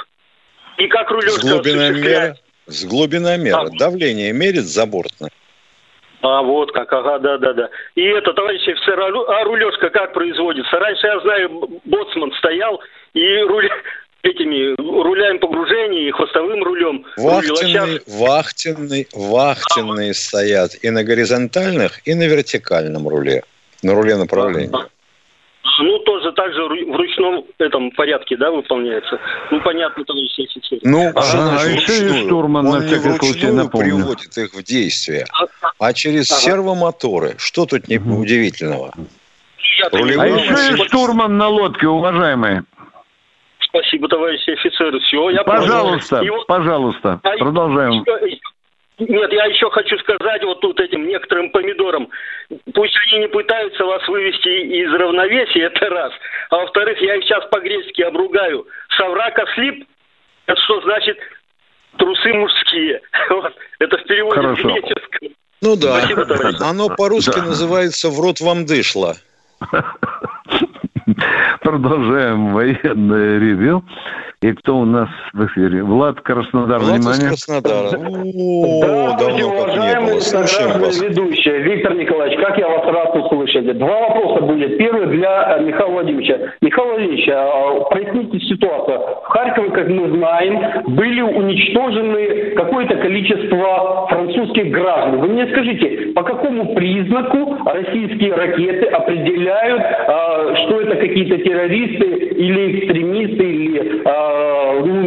[0.78, 1.89] И как С рулежка глубиномера.
[1.91, 2.38] осуществляет?
[2.67, 3.62] С глубиномера.
[3.62, 3.69] А.
[3.78, 5.30] Давление мерит забортно.
[6.21, 7.69] А, вот как, ага, да-да-да.
[7.95, 10.77] И это, товарищ офицер, а а рулежка как производится?
[10.77, 11.49] Раньше, я знаю,
[11.86, 12.82] боцман стоял
[13.13, 13.69] и руля,
[14.23, 17.29] этими рулями погружения и хвостовым рулем рулил.
[17.29, 23.43] А Вахтенные, щас- вахтенные, вахтенные стоят и на горизонтальных, и на вертикальном руле.
[23.82, 24.71] На руле направления.
[25.82, 29.17] Ну, тоже так же в ручном этом порядке, да, выполняется.
[29.49, 30.79] Ну, понятно, товарищ офицер.
[30.84, 33.95] Ну, что значит а еще и штурман на Он не всякий случай вручную напомню.
[33.95, 35.45] приводит их в действие, А-
[35.80, 36.42] а через Ага.
[36.42, 37.36] сервомоторы.
[37.38, 38.94] Что тут не удивительного?
[39.80, 42.63] Я Рулевой А еще и штурман на лодке, уважаемые.
[43.62, 45.00] Спасибо, товарищи офицеры.
[45.02, 45.60] Все, я понял.
[45.62, 47.92] Пожалуйста, вот- пожалуйста, а- продолжаем.
[48.26, 48.38] еще-
[48.98, 52.10] Нет, я еще хочу сказать вот тут этим некоторым помидорам.
[52.74, 56.12] Пусть они не пытаются вас вывести из равновесия, это раз.
[56.50, 58.65] А во-вторых, я их сейчас по-гречески обругаю.
[58.89, 59.88] Шаврака слип,
[60.48, 61.18] это что значит
[61.98, 63.02] трусы мужские.
[63.30, 63.54] Вот.
[63.80, 64.68] Это в переводе Хорошо.
[64.68, 65.30] греческого.
[65.62, 66.58] Ну да, Спасибо, товарищ.
[66.62, 67.43] оно по-русски Да.
[67.45, 69.15] называется «в рот вам дышло».
[71.62, 73.84] Продолжаем военное ревю.
[74.41, 75.84] И кто у нас в эфире?
[75.84, 77.28] Влад Краснодар, Влад из внимание.
[77.28, 77.88] Краснодара.
[77.88, 80.19] О, Здравствуйте, давно как не уважаемые было.
[80.21, 81.02] Слушаем вас.
[81.02, 81.60] ведущие.
[81.60, 83.78] Виктор Николаевич, как я вас рад услышать.
[83.78, 84.78] Два вопроса будет.
[84.78, 86.38] Первый для э, Михаила Владимировича.
[86.62, 88.99] Михаил Владимирович, а, проясните ситуацию.
[88.99, 95.19] В Харькове, как мы знаем, были уничтожены какое-то количество французских граждан.
[95.19, 102.80] Вы мне скажите, по какому признаку российские ракеты определяют, э, что это какие-то террористы или
[102.80, 104.29] экстремисты или э,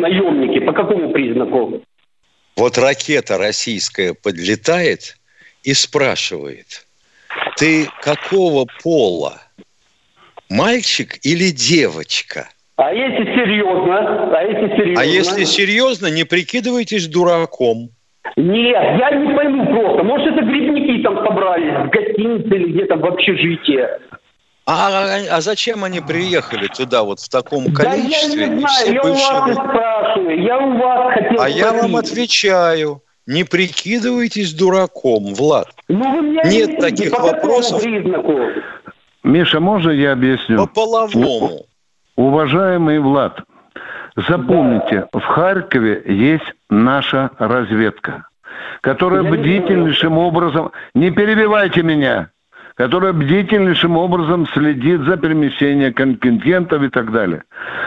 [0.01, 0.64] наемники?
[0.64, 1.83] По какому признаку?
[2.57, 5.16] Вот ракета российская подлетает
[5.62, 6.87] и спрашивает,
[7.57, 9.40] ты какого пола?
[10.51, 12.49] Мальчик или девочка?
[12.77, 14.37] А если серьезно?
[14.37, 15.01] А если серьезно?
[15.01, 17.90] А если серьезно, не прикидывайтесь дураком.
[18.37, 20.03] Нет, я не пойму просто.
[20.05, 23.87] Может, это грибники там собрались в гостинице или где-то в общежитии.
[24.64, 28.37] А, а, зачем они приехали туда вот в таком количестве?
[28.37, 29.31] Да я не знаю, я бывшие...
[29.31, 31.57] у вас спрашиваю, я у вас хотел А спросить.
[31.57, 33.03] я вам отвечаю.
[33.27, 35.68] Не прикидывайтесь дураком, Влад.
[35.88, 37.83] Ну, вы мне Нет таких по вопросов.
[37.83, 38.37] Признаку?
[39.22, 40.57] Миша, можно я объясню?
[40.57, 41.64] По половому.
[42.16, 43.40] Уважаемый Влад,
[44.16, 45.18] запомните, да.
[45.18, 48.27] в Харькове есть наша разведка,
[48.81, 50.72] которая я бдительнейшим образом...
[50.94, 52.31] Не перебивайте меня!
[52.83, 57.45] Которая бдительнейшим образом следит за перемещением контингентов и так далее.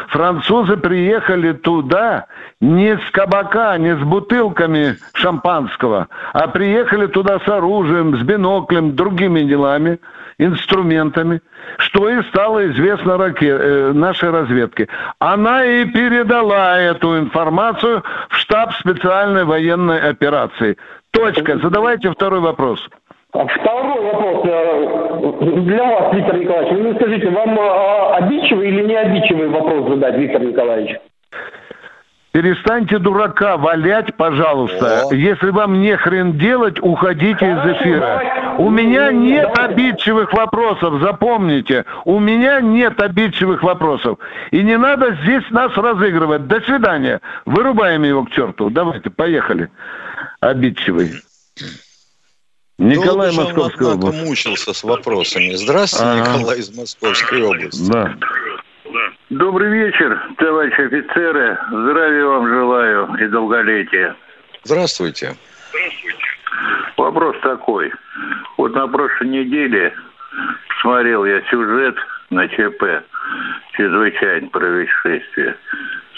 [0.08, 2.28] Французы приехали туда
[2.62, 9.42] не с кабака, не с бутылками шампанского, а приехали туда с оружием, с биноклем, другими
[9.42, 10.00] делами,
[10.38, 11.42] инструментами,
[11.78, 14.88] что и стало известно раке, э, нашей разведке.
[15.20, 20.78] Она и передала эту информацию в штаб специальной военной операции.
[21.12, 21.58] Точка.
[21.58, 22.80] Задавайте второй вопрос.
[23.44, 26.72] Второй вопрос э, для вас, Виктор Николаевич.
[26.72, 30.98] Вы скажите, вам э, обидчивый или не обидчивый вопрос задать, Виктор Николаевич?
[32.32, 35.08] Перестаньте дурака валять, пожалуйста.
[35.10, 35.14] О.
[35.14, 38.00] Если вам не хрен делать, уходите Хорошо, из эфира.
[38.00, 38.32] Давайте.
[38.58, 39.74] У меня нет давайте.
[39.74, 41.86] обидчивых вопросов, запомните.
[42.06, 44.18] У меня нет обидчивых вопросов.
[44.52, 46.48] И не надо здесь нас разыгрывать.
[46.48, 47.20] До свидания.
[47.46, 48.70] Вырубаем его к черту.
[48.70, 49.70] Давайте, поехали.
[50.40, 51.12] Обидчивый.
[52.78, 54.26] Николай Долго Московская он, область.
[54.26, 55.54] мучился с вопросами.
[55.56, 56.38] Здравствуйте, ага.
[56.38, 57.92] Николай из Московской области.
[57.92, 58.16] Да.
[59.30, 61.58] Добрый вечер, товарищи офицеры.
[61.70, 64.16] Здравия вам желаю и долголетия.
[64.64, 65.36] Здравствуйте.
[65.70, 66.26] Здравствуйте.
[66.98, 67.92] Вопрос такой.
[68.58, 69.94] Вот на прошлой неделе
[70.82, 71.96] смотрел я сюжет
[72.30, 73.04] на ЧП,
[73.74, 75.56] чрезвычайное происшествие.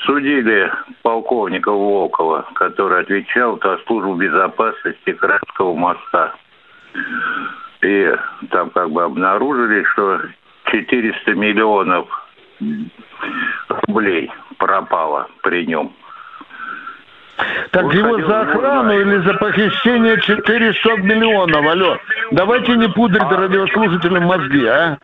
[0.06, 6.34] Судили полковника Волкова, который отвечал за службу безопасности Крымского моста.
[7.82, 8.16] И
[8.50, 10.22] там как бы обнаружили, что
[10.66, 12.08] 400 миллионов
[13.70, 15.94] рублей пропало при нем.
[17.72, 21.98] Так вот его за охрану или за похищение 400 миллионов, алло.
[22.32, 24.98] Давайте не пудрить а, радиослушателям мозги, а?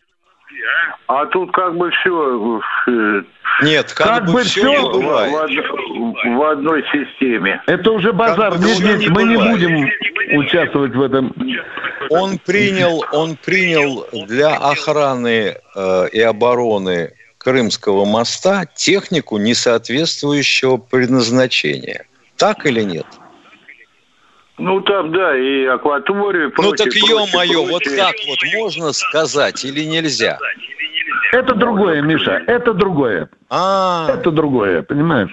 [1.08, 2.62] А тут как бы все...
[2.88, 3.22] Э,
[3.62, 5.32] Нет, как, как бы, бы все, все бывает.
[5.32, 7.62] В, в одной системе.
[7.68, 8.58] Это уже базар.
[8.58, 9.60] Нет, нет, не мы бывает.
[9.62, 11.34] не будем участвовать в этом.
[12.10, 22.06] Он принял, он принял для охраны э, и обороны Крымского моста технику несоответствующего предназначения.
[22.38, 23.06] Так или нет?
[24.58, 26.54] Ну, там, да, и акваторию.
[26.58, 30.38] Ну, так, ё-моё, вот так вот можно сказать или нельзя?
[31.32, 33.30] Это другое, Миша, это другое.
[33.50, 35.32] А, Это другое, понимаешь?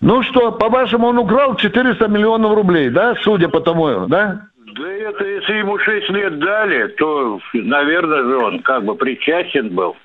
[0.00, 4.42] Ну что, по-вашему, он украл 400 миллионов рублей, да, судя по тому, да?
[4.78, 9.96] Да это, если ему 6 лет дали, то, наверное же, он как бы причастен был.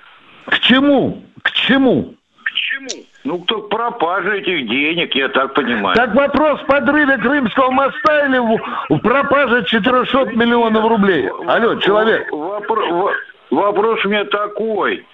[0.46, 1.22] К чему?
[1.42, 2.14] К чему?
[2.44, 3.04] К чему?
[3.24, 5.94] Ну, кто пропажа этих денег, я так понимаю.
[5.94, 11.28] Так вопрос в подрыве Крымского моста или в, в пропаже 400 миллионов рублей?
[11.46, 12.30] Алло, человек.
[12.32, 13.12] Вопро-
[13.50, 15.06] вопрос у меня такой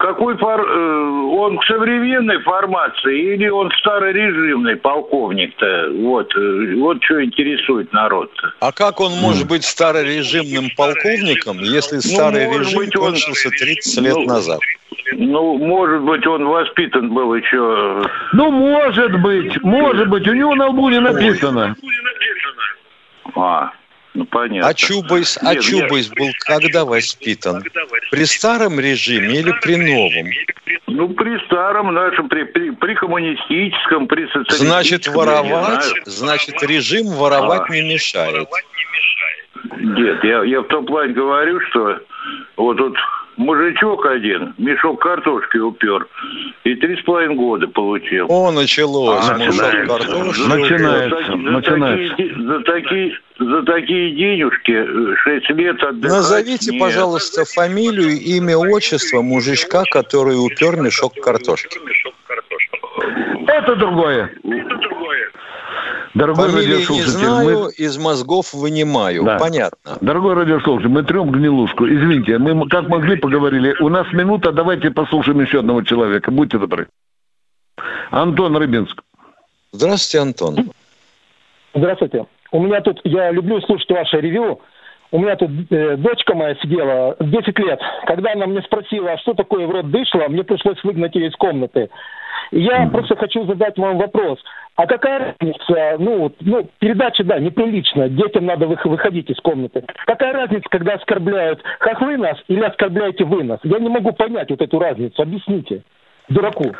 [0.00, 0.60] какой фор...
[0.60, 1.10] Э,
[1.40, 5.90] он к современной формации или он старорежимный полковник-то?
[5.98, 8.54] Вот, э, вот что интересует народ-то.
[8.60, 13.54] А как он может быть старорежимным полковником, если ну, старый ну, режим быть, кончился он...
[13.54, 14.60] 30 лет ну, назад?
[15.12, 18.02] Ну, может быть, он воспитан был еще...
[18.32, 20.26] Ну, может быть, может быть.
[20.26, 21.76] У него на лбу не написано.
[23.36, 23.70] А,
[24.14, 24.68] ну, понятно.
[24.68, 27.62] А Чубайс, а Чубайс был когда воспитан?
[28.10, 30.30] При старом режиме или при новом?
[30.88, 34.66] Ну, при старом нашем, при, при, при коммунистическом, при социалистическом.
[34.66, 37.72] Значит, воровать, значит, режим воровать а.
[37.72, 38.48] не мешает.
[39.78, 42.00] Нет, я, я в том плане говорю, что
[42.56, 42.96] вот тут
[43.40, 46.06] мужичок один мешок картошки упер
[46.64, 48.26] и три с половиной года получил.
[48.28, 49.28] О, началось.
[49.28, 50.48] А, мешок картошки.
[50.48, 51.26] Начинается.
[51.26, 52.16] За, начинается.
[52.16, 56.80] Такие, за, такие, за такие денежки 6 лет отдыхать Назовите, нет.
[56.80, 61.78] пожалуйста, фамилию, имя, отчество мужичка, который упер мешок картошки.
[63.46, 64.30] Это другое.
[66.14, 67.72] Дорогой Фамилии не радиослушатель, знаю, мы...
[67.72, 69.24] из мозгов вынимаю.
[69.24, 69.38] Да.
[69.38, 69.98] Понятно.
[70.00, 71.86] Дорогой радиослушатель, мы трем гнилушку.
[71.86, 73.76] Извините, мы как могли поговорили.
[73.80, 76.32] У нас минута, давайте послушаем еще одного человека.
[76.32, 76.88] Будьте добры.
[78.10, 79.02] Антон Рыбинск.
[79.72, 80.70] Здравствуйте, Антон.
[81.74, 82.26] Здравствуйте.
[82.50, 84.60] У меня тут, я люблю слушать ваше ревю.
[85.12, 87.80] У меня тут э, дочка моя сидела 10 лет.
[88.06, 91.36] Когда она мне спросила, а что такое в рот дышло, мне пришлось выгнать ее из
[91.36, 91.90] комнаты.
[92.50, 94.38] Я просто хочу задать вам вопрос.
[94.76, 99.84] А какая разница, ну, ну, передача, да, неприлично, детям надо вых- выходить из комнаты.
[100.06, 103.60] Какая разница, когда оскорбляют хохлы нас или оскорбляете вы нас?
[103.62, 105.82] Я не могу понять вот эту разницу, объясните,
[106.28, 106.74] дураку.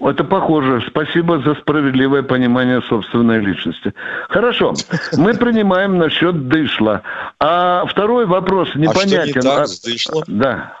[0.00, 0.82] Это похоже.
[0.88, 3.94] Спасибо за справедливое понимание собственной личности.
[4.28, 4.74] Хорошо.
[5.16, 7.02] Мы принимаем насчет дышла.
[7.40, 9.40] А второй вопрос А что не непонятен.
[9.40, 10.22] так А- с дышлом?
[10.26, 10.77] Да.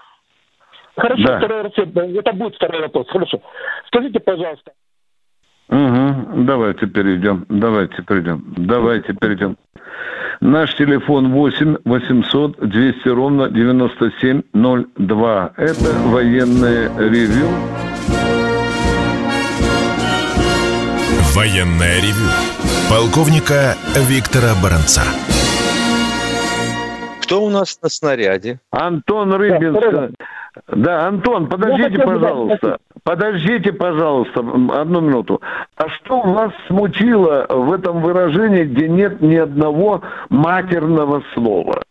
[0.98, 1.38] Хорошо, Да.
[1.38, 3.06] второй раз, это будет второй вопрос.
[3.08, 3.40] Хорошо.
[3.86, 4.72] Скажите, пожалуйста,
[5.70, 6.44] Угу.
[6.44, 7.44] Давайте перейдем.
[7.50, 8.42] Давайте перейдем.
[8.56, 9.56] Давайте перейдем.
[10.40, 15.52] Наш телефон 8 800 200 ровно 9702.
[15.58, 17.48] Это военное ревю.
[21.34, 22.28] Военное ревю
[22.90, 23.74] полковника
[24.08, 25.02] Виктора Баранца.
[27.22, 28.58] Кто у нас на снаряде?
[28.70, 30.14] Антон Рыбинск.
[30.68, 32.78] Да, Антон, подождите, пожалуйста.
[33.04, 35.40] Подождите, пожалуйста, одну минуту.
[35.76, 41.82] А что вас смутило в этом выражении, где нет ни одного матерного слова?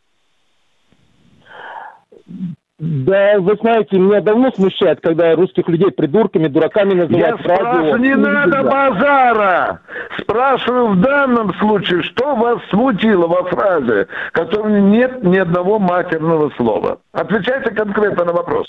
[2.79, 7.55] Да, вы знаете, меня давно смущает, когда русских людей придурками, дураками Я называют радио.
[7.55, 9.81] спрашиваю, не надо базара.
[10.21, 16.51] Спрашиваю в данном случае, что вас смутило во фразе, в которой нет ни одного матерного
[16.51, 16.99] слова.
[17.13, 18.67] Отвечайте конкретно на вопрос.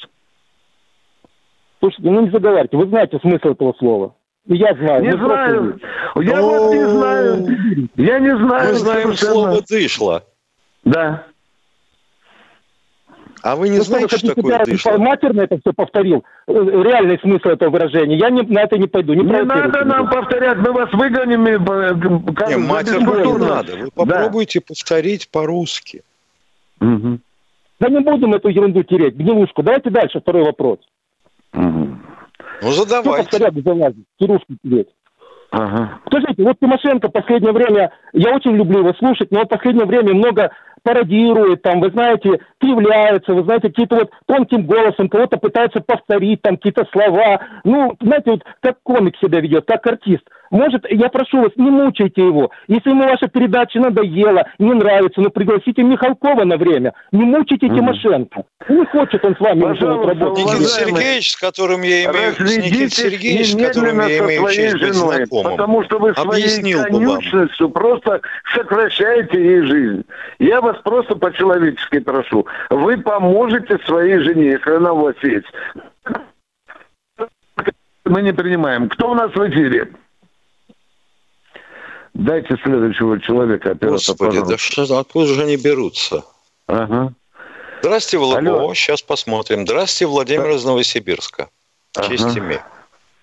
[1.80, 4.14] Слушайте, ну не заговаривайте, вы знаете смысл этого слова.
[4.46, 5.02] И я знаю.
[5.02, 5.80] Не просто знаю.
[6.16, 7.88] Я вот не знаю.
[7.96, 8.68] Я не знаю.
[8.68, 10.22] Мы знаем слово «дышло».
[10.84, 11.24] Да.
[13.42, 14.98] А вы не Вы знаете, что, такое я дышло?
[14.98, 16.24] матерно это все повторил?
[16.46, 18.16] Э, Реальный смысл этого выражения.
[18.16, 19.14] Я не, на это не пойду.
[19.14, 21.46] Не, Не надо нам повторять, мы вас выгоним.
[21.46, 23.46] и, э, как Не, матерно не бескультурно.
[23.48, 23.72] надо.
[23.76, 23.90] Вы Да.
[23.94, 26.02] попробуйте повторить по-русски.
[26.80, 27.20] Мгм.
[27.80, 29.62] Да не будем эту ерунду тереть, гнилушку.
[29.62, 30.78] Давайте дальше, второй вопрос.
[31.52, 32.02] Мгм.
[32.62, 33.28] Ну, Что задавайте.
[33.28, 34.88] повторять, залазить, кирушку тереть?
[35.50, 36.00] Ага.
[36.06, 40.12] Скажите, вот Тимошенко в последнее время, я очень люблю его слушать, но в последнее время
[40.12, 40.50] много
[40.88, 46.56] пародирует, там, вы знаете, кривляется, вы знаете, какие-то вот тонким голосом кого-то пытается повторить, там,
[46.56, 47.40] какие-то слова.
[47.64, 50.22] Ну, знаете, вот как комик себя ведет, как артист.
[50.50, 52.50] Может, я прошу вас, не мучайте его.
[52.68, 56.94] Если ему ваша передача надоела, не нравится, ну, пригласите Михалкова на время.
[57.12, 58.44] Не мучайте Тимошенко.
[58.68, 60.44] Не хочет он с вами Пожалуйста, работать.
[60.44, 62.32] Никита Сергеевич, с которым я имею...
[62.34, 66.72] С Сергеевич, с которым я имею своей честь быть женой, знакомым, потому что вы своей
[66.72, 68.20] конючностью просто
[68.54, 70.04] сокращаете ей жизнь.
[70.38, 72.46] Я вас просто по-человечески прошу.
[72.70, 75.46] Вы поможете своей жене, если она у вас есть.
[78.04, 78.88] Мы не принимаем.
[78.88, 79.88] Кто у нас в эфире?
[82.18, 86.24] Дайте следующего человека, оператор, Господи, да что, откуда же они берутся?
[86.66, 87.12] Ага.
[87.80, 88.58] Здравствуйте, Волокова.
[88.58, 88.74] Алло.
[88.74, 89.64] Сейчас посмотрим.
[89.64, 91.48] Здравствуйте, Владимир из Новосибирска.
[92.08, 92.40] Честь Ага.
[92.40, 92.60] имею.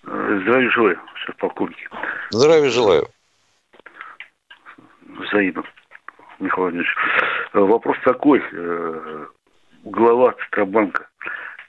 [0.03, 1.91] Здравия желаю, шеф полковник.
[2.29, 3.09] Здравия желаю.
[5.19, 5.63] Взаимно,
[6.39, 6.95] Михаил Владимирович.
[7.53, 8.41] Э, Вопрос такой.
[8.49, 9.25] э,
[9.83, 11.07] Глава Центробанка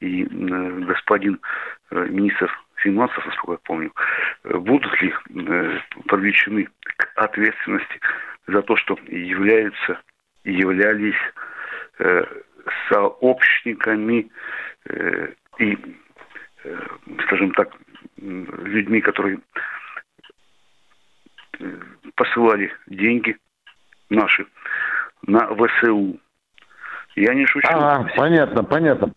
[0.01, 1.41] и э, господин
[1.91, 3.93] министр финансов, насколько я помню,
[4.45, 8.01] э, будут ли э, привлечены к ответственности
[8.47, 10.01] за то, что являются
[10.45, 11.15] и являлись
[11.99, 12.25] э,
[12.89, 14.31] сообщниками
[14.89, 15.79] э, и,
[16.65, 16.87] э,
[17.25, 17.69] скажем так,
[18.17, 19.39] людьми, которые
[21.59, 21.73] э,
[22.15, 23.37] посылали деньги
[24.11, 24.47] наши
[25.27, 26.21] на ВСУ.
[27.17, 27.67] Я не шучу.
[27.73, 29.13] А, понятно, понятно.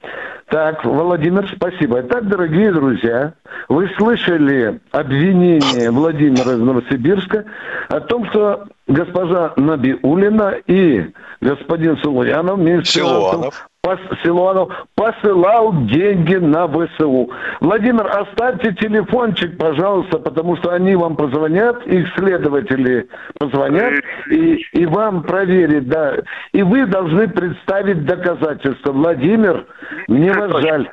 [0.49, 2.01] Так, Владимир, спасибо.
[2.01, 3.33] Итак, дорогие друзья,
[3.67, 7.45] вы слышали обвинение Владимира из Новосибирска
[7.87, 13.68] о том, что госпожа Набиулина и господин Силуянов, министр Силуанов.
[13.85, 17.29] Пос- Силуанов посылал деньги на ВСУ.
[17.61, 23.07] Владимир, оставьте телефончик, пожалуйста, потому что они вам позвонят, их следователи
[23.39, 23.93] позвонят
[24.29, 26.17] и, и вам проверят, да.
[26.51, 28.91] И вы должны представить доказательства.
[28.91, 29.65] Владимир,
[30.07, 30.89] мне вас жаль.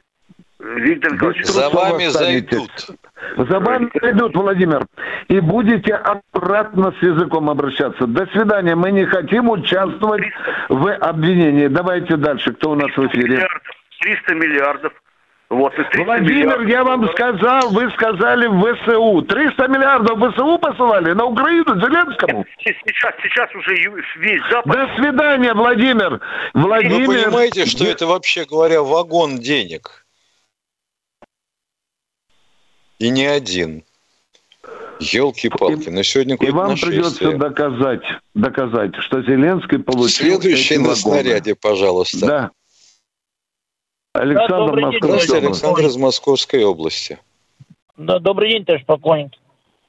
[0.58, 2.50] Виктор Николаевич, За вами останетесь.
[2.50, 2.70] зайдут.
[3.36, 4.86] За вами придут, Владимир.
[5.28, 8.06] И будете аккуратно с языком обращаться.
[8.06, 8.74] До свидания.
[8.74, 10.24] Мы не хотим участвовать
[10.68, 11.66] в обвинении.
[11.68, 12.52] Давайте дальше.
[12.52, 13.28] Кто у нас в 300 эфире?
[13.28, 13.62] миллиардов,
[14.00, 14.92] 300 миллиардов
[15.48, 19.22] Вот, Владимир, я вам сказал, вы сказали в ВСУ.
[19.22, 22.44] 300 миллиардов в ВСУ посылали на Украину Зеленскому?
[22.58, 23.74] Сейчас, сейчас уже
[24.16, 24.72] весь Запад...
[24.72, 26.20] До свидания, Владимир.
[26.54, 27.06] Владимир...
[27.06, 30.05] Вы понимаете, что это вообще говоря вагон денег?
[32.98, 33.84] И не один.
[34.98, 38.02] Елки-палки, на сегодня И вам придется доказать,
[38.34, 42.26] доказать, что Зеленский получил Следующий на снаряде, пожалуйста.
[42.26, 42.50] Да.
[44.14, 47.18] Александр да, Московской Александр из Московской области.
[47.98, 49.32] Да, добрый день, товарищ полковник.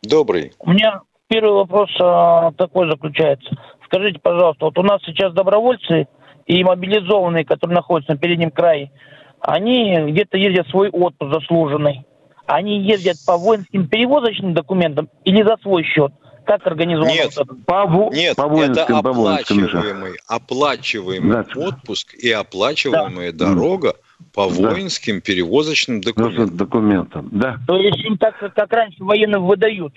[0.01, 0.53] Добрый.
[0.59, 3.49] У меня первый вопрос а, такой заключается.
[3.85, 6.07] Скажите, пожалуйста, вот у нас сейчас добровольцы
[6.45, 8.91] и мобилизованные, которые находятся на переднем крае,
[9.39, 12.05] они где-то ездят в свой отпуск заслуженный.
[12.47, 16.13] Они ездят по воинским перевозочным документам или за свой счет?
[16.45, 17.11] Как организовано?
[17.11, 17.45] Нет, это?
[17.45, 21.61] по, Нет по это по оплачиваемый, оплачиваемый да.
[21.61, 23.49] отпуск и оплачиваемая да.
[23.49, 23.95] дорога
[24.33, 24.69] по да.
[24.69, 26.55] воинским перевозочным документам.
[26.55, 27.29] документам.
[27.33, 27.57] Да.
[27.67, 29.93] То есть им так, как раньше военным выдают?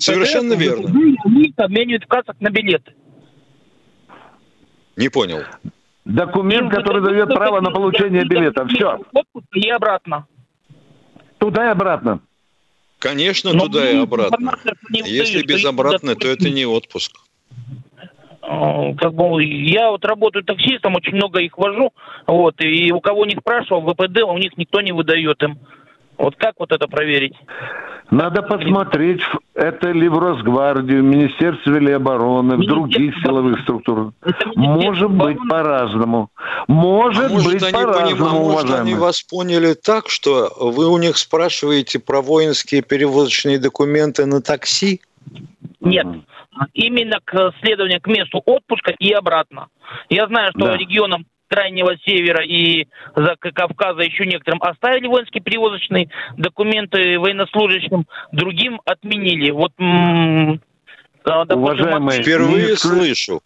[0.00, 0.88] Совершенно верно.
[1.24, 2.92] Они обменивают в кассах на билеты.
[4.96, 5.42] Не понял.
[6.04, 8.66] Документ, который дает право на получение билета.
[8.66, 8.98] Все.
[9.52, 10.26] И обратно.
[11.38, 12.20] Туда и обратно.
[12.98, 14.52] Конечно, Но туда и обратно.
[14.90, 17.12] Если без обратно, то это не отпуск.
[18.42, 21.92] А, как бы я вот работаю таксистом, очень много их вожу,
[22.26, 25.58] вот, и у кого не спрашивал, ВПД у них никто не выдает им.
[26.18, 27.34] Вот как вот это проверить?
[28.10, 29.20] Надо посмотреть,
[29.54, 34.12] это ли в Росгвардию, в Министерстве ли обороны, в других силовых структурах.
[34.56, 36.30] Может быть по-разному.
[36.68, 38.52] Может, а может быть по-разному, уважаемые.
[38.52, 44.40] Может, они вас поняли так, что вы у них спрашиваете про воинские перевозочные документы на
[44.40, 45.02] такси?
[45.80, 46.06] Нет.
[46.72, 49.68] Именно к следованию к месту отпуска и обратно.
[50.08, 50.76] Я знаю, что да.
[50.76, 52.86] регионам Крайнего Севера и
[53.16, 59.50] за Кавказа еще некоторым оставили воинские перевозочные документы военнослужащим, другим отменили.
[59.50, 59.72] Вот,
[61.24, 63.42] допустим, Уважаемые, впервые слышу.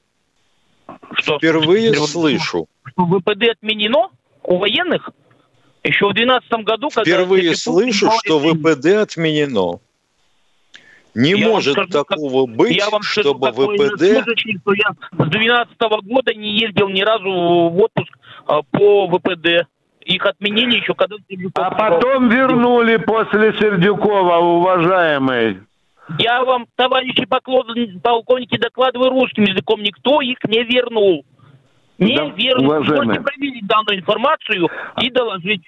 [1.14, 1.38] Что?
[1.38, 2.66] Впервые слышу.
[2.86, 4.08] Что ВПД отменено
[4.42, 5.10] у военных?
[5.84, 7.10] Еще в 2012 году, когда...
[7.10, 9.80] Впервые слышу, что ВПД отменено.
[11.14, 13.96] Не я может скажу, такого как, быть, я вам скажу, чтобы ВПД...
[13.96, 19.66] Что я с 2012 года не ездил ни разу в отпуск а, по ВПД.
[20.04, 21.16] Их отменили еще когда...
[21.54, 25.60] А потом вернули после Сердюкова, уважаемый.
[26.18, 29.82] Я вам, товарищи полковники, докладываю русским языком.
[29.82, 31.24] Никто их не вернул.
[31.98, 32.66] Не да, вернул.
[32.66, 33.06] Уважаемый.
[33.06, 34.68] Можете проверить данную информацию
[35.00, 35.62] и доложить.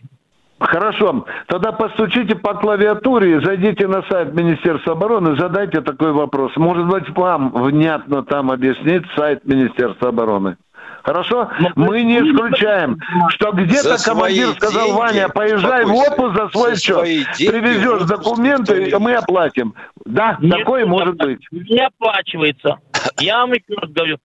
[0.61, 6.53] Хорошо, тогда постучите по клавиатуре, зайдите на сайт Министерства обороны, задайте такой вопрос.
[6.57, 10.57] Может быть, вам внятно там объяснит сайт Министерства обороны.
[11.03, 11.51] Хорошо?
[11.61, 12.99] Но ну, Мы не исключаем,
[13.29, 17.01] что где-то командир сказал, деньги, Ваня, поезжай в отпуск за свой за счет.
[17.37, 19.75] Привезешь документы, и мы оплатим.
[20.07, 21.47] Да, Нет, такое может быть.
[21.51, 22.79] Не оплачивается.
[23.21, 24.17] Я вам еще раз говорю.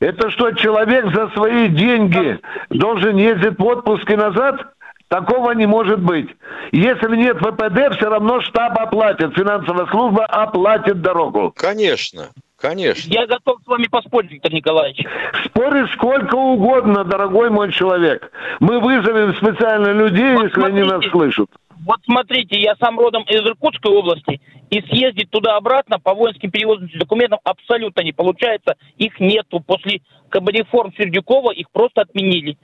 [0.00, 4.72] Это что, человек за свои деньги должен ездить в отпуск и назад?
[5.12, 6.30] Такого не может быть.
[6.72, 11.52] Если нет ВПД, все равно штаб оплатит, финансовая служба оплатит дорогу.
[11.54, 12.30] Конечно.
[12.58, 13.12] Конечно.
[13.12, 15.04] Я готов с вами поспорить, Виктор Николаевич.
[15.44, 18.32] Спорить сколько угодно, дорогой мой человек.
[18.60, 21.50] Мы вызовем специально людей, вот если смотрите, они нас слышат.
[21.84, 24.40] Вот смотрите, я сам родом из Иркутской области,
[24.70, 28.76] и съездить туда-обратно по воинским перевозным документам абсолютно не получается.
[28.96, 29.60] Их нету.
[29.60, 30.00] После
[30.32, 32.56] реформ Сердюкова их просто отменили.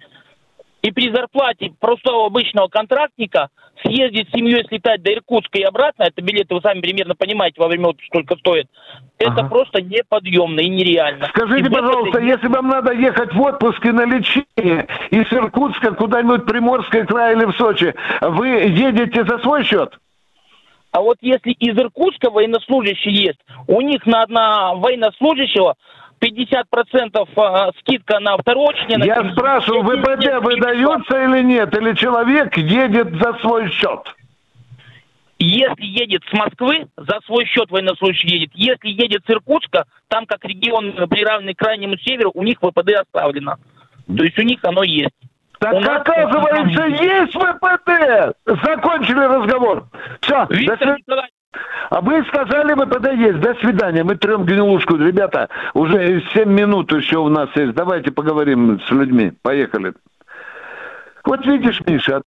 [0.83, 3.49] И при зарплате простого обычного контрактника
[3.83, 7.69] съездить с семьей, слетать до Иркутска и обратно, это билеты, вы сами примерно понимаете, во
[7.69, 8.69] время отпуска сколько стоит,
[9.19, 9.49] это ага.
[9.49, 11.27] просто неподъемно и нереально.
[11.29, 12.27] Скажите, и пожалуйста, это...
[12.27, 17.35] если вам надо ехать в отпуск и на лечение из Иркутска куда-нибудь в Приморский край
[17.37, 19.99] или в Сочи, вы едете за свой счет?
[20.93, 25.75] А вот если из Иркутска военнослужащий есть, у них на одного военнослужащего
[26.21, 28.99] 50% а, скидка на второчные.
[29.07, 31.77] Я спрашиваю, ВПД выдается или нет?
[31.77, 34.15] Или человек едет за свой счет?
[35.41, 38.51] Если едет с Москвы, за свой счет военнослужащий едет.
[38.55, 43.57] Если едет с Иркутска, там как регион приравненный к крайнему северу, у них ВПД оставлено.
[44.09, 45.15] То есть у них оно есть.
[45.61, 47.01] Так у оказывается, нас...
[47.01, 48.37] есть ВПД!
[48.65, 49.89] Закончили разговор.
[50.21, 51.33] Все, Виктор Николаевич,
[51.91, 53.41] а вы сказали, ВПД есть.
[53.41, 54.05] До свидания.
[54.05, 54.97] Мы трем гнилушку.
[54.97, 57.75] Ребята, уже 7 минут еще у нас есть.
[57.75, 59.33] Давайте поговорим с людьми.
[59.43, 59.95] Поехали.
[61.25, 62.23] Вот видишь, Миша,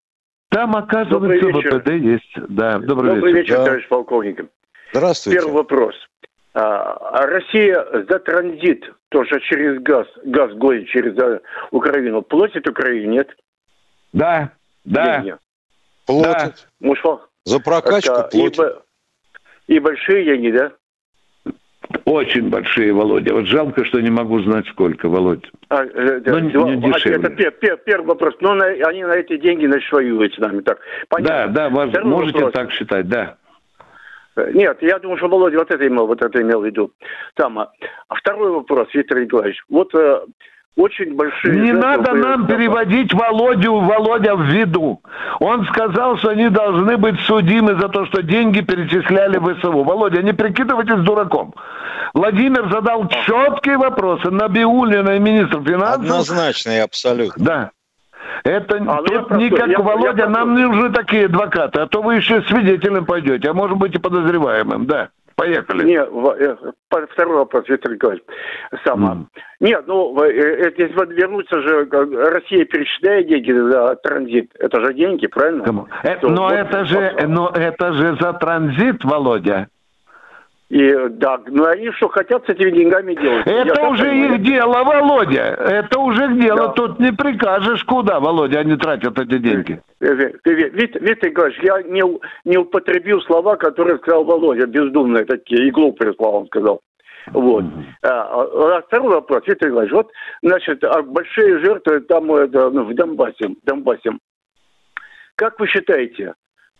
[0.50, 2.32] там, оказывается, ВПД есть.
[2.48, 3.42] Да, добрый, добрый вечер.
[3.42, 3.64] вечер, да.
[3.64, 4.44] товарищ полковник.
[4.92, 5.38] Здравствуйте.
[5.38, 5.94] Первый вопрос.
[6.52, 11.40] А, а Россия за транзит тоже через газ, газ гонит через а,
[11.70, 13.28] Украину, платит Украине, нет?
[14.12, 14.50] Да,
[14.84, 15.20] Да.
[15.20, 15.36] Деньги?
[16.80, 18.82] Может, вам- За прокачку Так, и, платят.
[19.70, 20.72] И большие деньги, да?
[22.04, 23.32] Очень большие, Володя.
[23.34, 25.48] Вот жалко, что не могу знать сколько, Володь.
[25.68, 27.18] А, э, Ну, не- два- не а, дешевле.
[27.18, 28.34] это пе- пе- первый вопрос.
[28.40, 30.60] Но на- они на эти деньги, значит, воюют с нами.
[30.62, 31.52] Так, понятно.
[31.52, 32.52] Да, да, Второй можете вопрос.
[32.52, 33.36] так считать, да.
[34.36, 36.90] Э, Нет, я думаю, что Володя вот это имел, вот это имел в виду.
[37.34, 37.70] Там, а
[38.08, 39.62] а второй вопрос, Виктор Николаевич.
[39.68, 40.20] Вот э,
[40.76, 41.60] очень большие...
[41.60, 45.00] Не надо нам переводить Володю, Володя в виду.
[45.40, 49.72] Он сказал, что они должны быть судимы за то, что деньги перечисляли в ВСУ.
[49.84, 51.54] Володя, не прикидывайтесь дураком.
[52.14, 54.30] Владимир задал четкие вопросы.
[54.30, 56.02] Набиуллина и министр финансов.
[56.02, 57.44] Однозначно и абсолютно.
[57.44, 57.70] Да.
[58.44, 61.26] Это А, ну, я тут простой, не как я- я Володя, нам не нужны такие
[61.26, 65.08] адвокаты, а то вы еще свидетелем пойдете, а может быть и подозреваемым, да.
[65.40, 65.84] Поехали.
[65.84, 66.56] Не, э,
[67.12, 68.24] второй вопрос, Виктор Николаевич.
[68.84, 69.26] Сама.
[69.58, 74.52] Нет, ну, э, если вернуться же, как Россия перечисляет деньги за транзит.
[74.58, 75.62] Это же деньги, правильно?
[76.02, 79.68] Э, Но вот это же, но это же за транзит, Володя.
[80.70, 83.44] И да, ну они что хотят с этими деньгами делать?
[83.44, 84.34] Я Это так уже понимаю.
[84.34, 85.42] их дело, Володя.
[85.58, 86.68] Это уже их дело.
[86.74, 89.82] Тут не прикажешь, куда, Володя, они тратят эти деньги.
[90.00, 92.04] Э, э, э, Вит- Виктор Николаевич, я не,
[92.44, 96.80] не употребил слова, которые сказал Володя, бездумные такие, и глупые слова он сказал.
[97.32, 97.64] Вот.
[98.02, 102.84] А, а, а второй вопрос, Виктор Николаевич, вот, значит, а большие жертвы там это, ну,
[102.84, 104.12] в Донбассе, Донбассе.
[105.34, 106.34] Как вы считаете,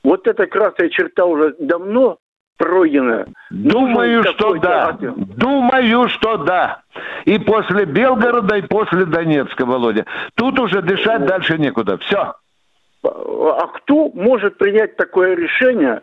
[0.05, 2.19] вот эта красная черта уже давно
[2.61, 3.27] пройдена?
[3.51, 4.89] Думаю, Нужен что да.
[4.89, 5.15] ответ?
[5.17, 6.83] Думаю, что да.
[7.25, 10.05] И после Белгорода, и после Донецка, Володя.
[10.35, 11.97] Тут уже дышать дальше некуда.
[11.99, 12.35] Все.
[13.03, 16.03] А кто может принять такое решение,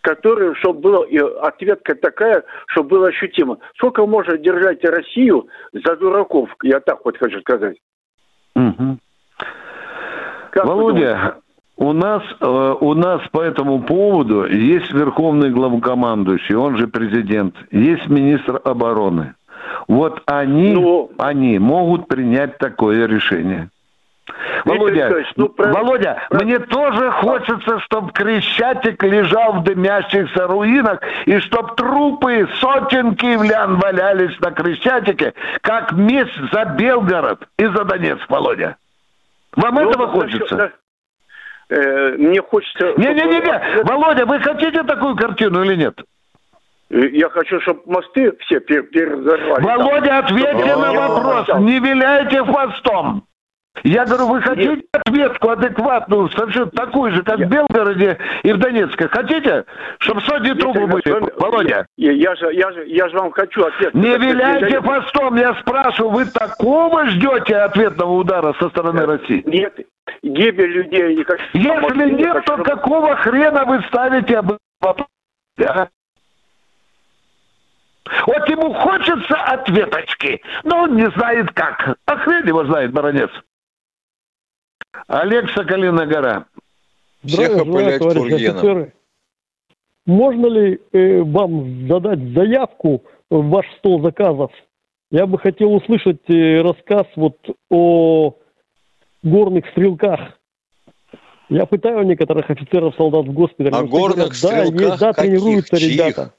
[0.00, 3.58] которое, чтобы было и ответка такая, чтобы было ощутимо?
[3.74, 6.50] Сколько может держать Россию за дураков?
[6.62, 7.76] Я так вот хочу сказать.
[8.54, 9.00] Мгм.
[10.54, 11.36] Володя,
[11.76, 18.08] у нас, э, у нас по этому поводу есть верховный главнокомандующий, он же президент, есть
[18.08, 19.34] министр обороны.
[19.88, 23.68] Вот они, Ну, они могут принять такое решение.
[24.64, 31.38] Володя, Николаевич, ну, про- Володя, мне тоже хочется, чтобы Крещатик лежал в дымящихся руинах, и
[31.38, 38.76] чтоб трупы сотен киевлян валялись на Крещатике, как месть за Белгород и за Донецк, Володя.
[39.54, 40.56] Вам Ну, этого хочется?
[40.56, 40.70] да.
[41.68, 42.92] Э, мне хочется...
[42.96, 45.98] Не-не-не, чтобы- Володя, вы хотите такую картину или нет?
[46.90, 49.64] Э, Я хочу, чтобы мосты все пер- перезорвали.
[49.64, 53.24] Володя, ответьте на вопрос, не виляйте хвостом.
[53.84, 59.08] Я говорю, вы хотите ответку адекватную, совершенно такую же, как в Белгороде и в Донецке?
[59.08, 59.64] Хотите,
[59.98, 61.86] чтобы сотни трупы были, Володя?
[61.96, 63.94] Я, я же, я, же, я же вам хочу ответ.
[63.94, 69.42] Не виляйте я- хвостом, я спрашиваю, вы такого ждете ответного удара со стороны России?
[69.46, 69.74] Нет,
[70.22, 71.14] гибель людей...
[71.16, 75.06] не хочу- Если не нет, хочу, то какого хрена вы ставите об- вопрос?
[75.60, 75.88] а?
[78.26, 81.96] Вот ему хочется ответочки, но он не знает как.
[82.06, 83.30] А хрен его знает, баронец.
[85.06, 86.46] Олег Соколиная гора.
[87.24, 88.56] Всех опылять товарищи Тургенов.
[88.56, 88.92] офицеры.
[90.06, 94.52] Можно ли э, вам задать заявку в ваш стол заказов?
[95.10, 97.36] Я бы хотел услышать э, рассказ вот
[97.70, 98.36] о
[99.22, 100.20] горных стрелках.
[101.48, 103.70] Я пытаю некоторых офицеров, солдат в госпитале.
[103.70, 105.30] О горных говорят, да, стрелках есть, да, каких?
[105.32, 105.92] тренируются Чьих?
[105.92, 106.34] ребята.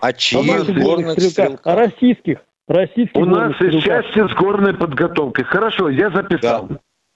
[0.00, 1.66] А О чьих наших горных стрелках?
[1.66, 2.38] О российских.
[2.66, 4.04] Российских У нас горных есть стрелках.
[4.14, 5.44] части с горной подготовкой.
[5.44, 6.68] Хорошо, я записал.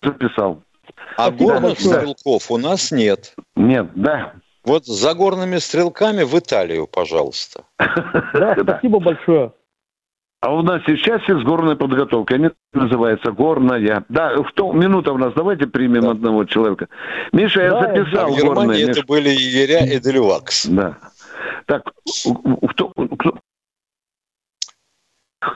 [0.03, 0.63] Записал.
[1.17, 3.35] А горных стрелков у нас нет.
[3.57, 4.35] Нет, да.
[4.65, 7.65] Вот за горными стрелками в Италию, пожалуйста.
[7.79, 9.53] Да, спасибо большое.
[10.41, 12.37] А у нас есть части с горной подготовкой.
[12.37, 14.05] Они называются горная.
[14.09, 15.33] Да, кто, минута у нас.
[15.35, 16.89] Давайте примем одного человека.
[17.33, 18.83] Миша, я Да, А записал в Германии горные.
[18.83, 19.07] это Миша.
[19.09, 20.67] были егеря Эдельвакс.
[20.67, 20.97] Да.
[21.67, 21.91] Так,
[22.71, 23.39] кто, кто-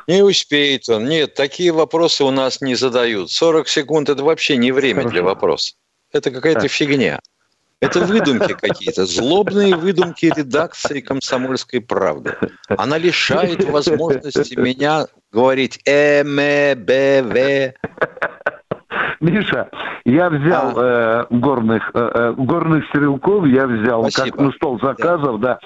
[0.07, 1.09] Не успеет он.
[1.09, 3.31] Нет, такие вопросы у нас не задают.
[3.31, 5.75] 40 секунд– это вообще не время для вопроса.
[6.13, 7.21] Это какая-то фигня.
[7.81, 12.37] Это выдумки какие-то, злобные выдумки редакции «Комсомольской правды».
[12.69, 17.75] Она лишает возможности меня говорить «э», «б», «в».
[19.23, 19.71] Миша,
[20.05, 24.43] я взял э, горных, э, э, горных стрелков, я взял как Спасибо.
[24.43, 25.61] на стол заказов, да.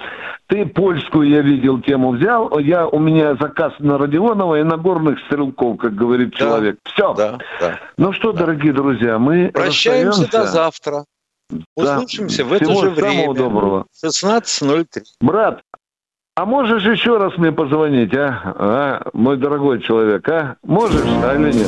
[0.47, 2.57] Ты польскую, я видел, тему взял.
[2.59, 6.37] Я, у меня заказ на Родионова и на горных стрелков, как говорит Да.
[6.37, 6.77] человек.
[6.83, 7.13] Все.
[7.15, 7.79] Да, да.
[7.97, 10.51] Ну что, дорогие друзья, мы Прощаемся до расстаемся.
[10.53, 11.05] завтра.
[11.49, 11.63] Да.
[11.75, 13.33] Услышимся в это Всего же самого время.
[13.33, 13.85] доброго.
[14.05, 15.01] 16.03.
[15.19, 15.61] Брат,
[16.35, 18.53] а можешь еще раз мне позвонить, а?
[18.55, 19.01] а?
[19.13, 20.57] Мой дорогой человек, а?
[20.63, 21.67] Можешь, а или нет?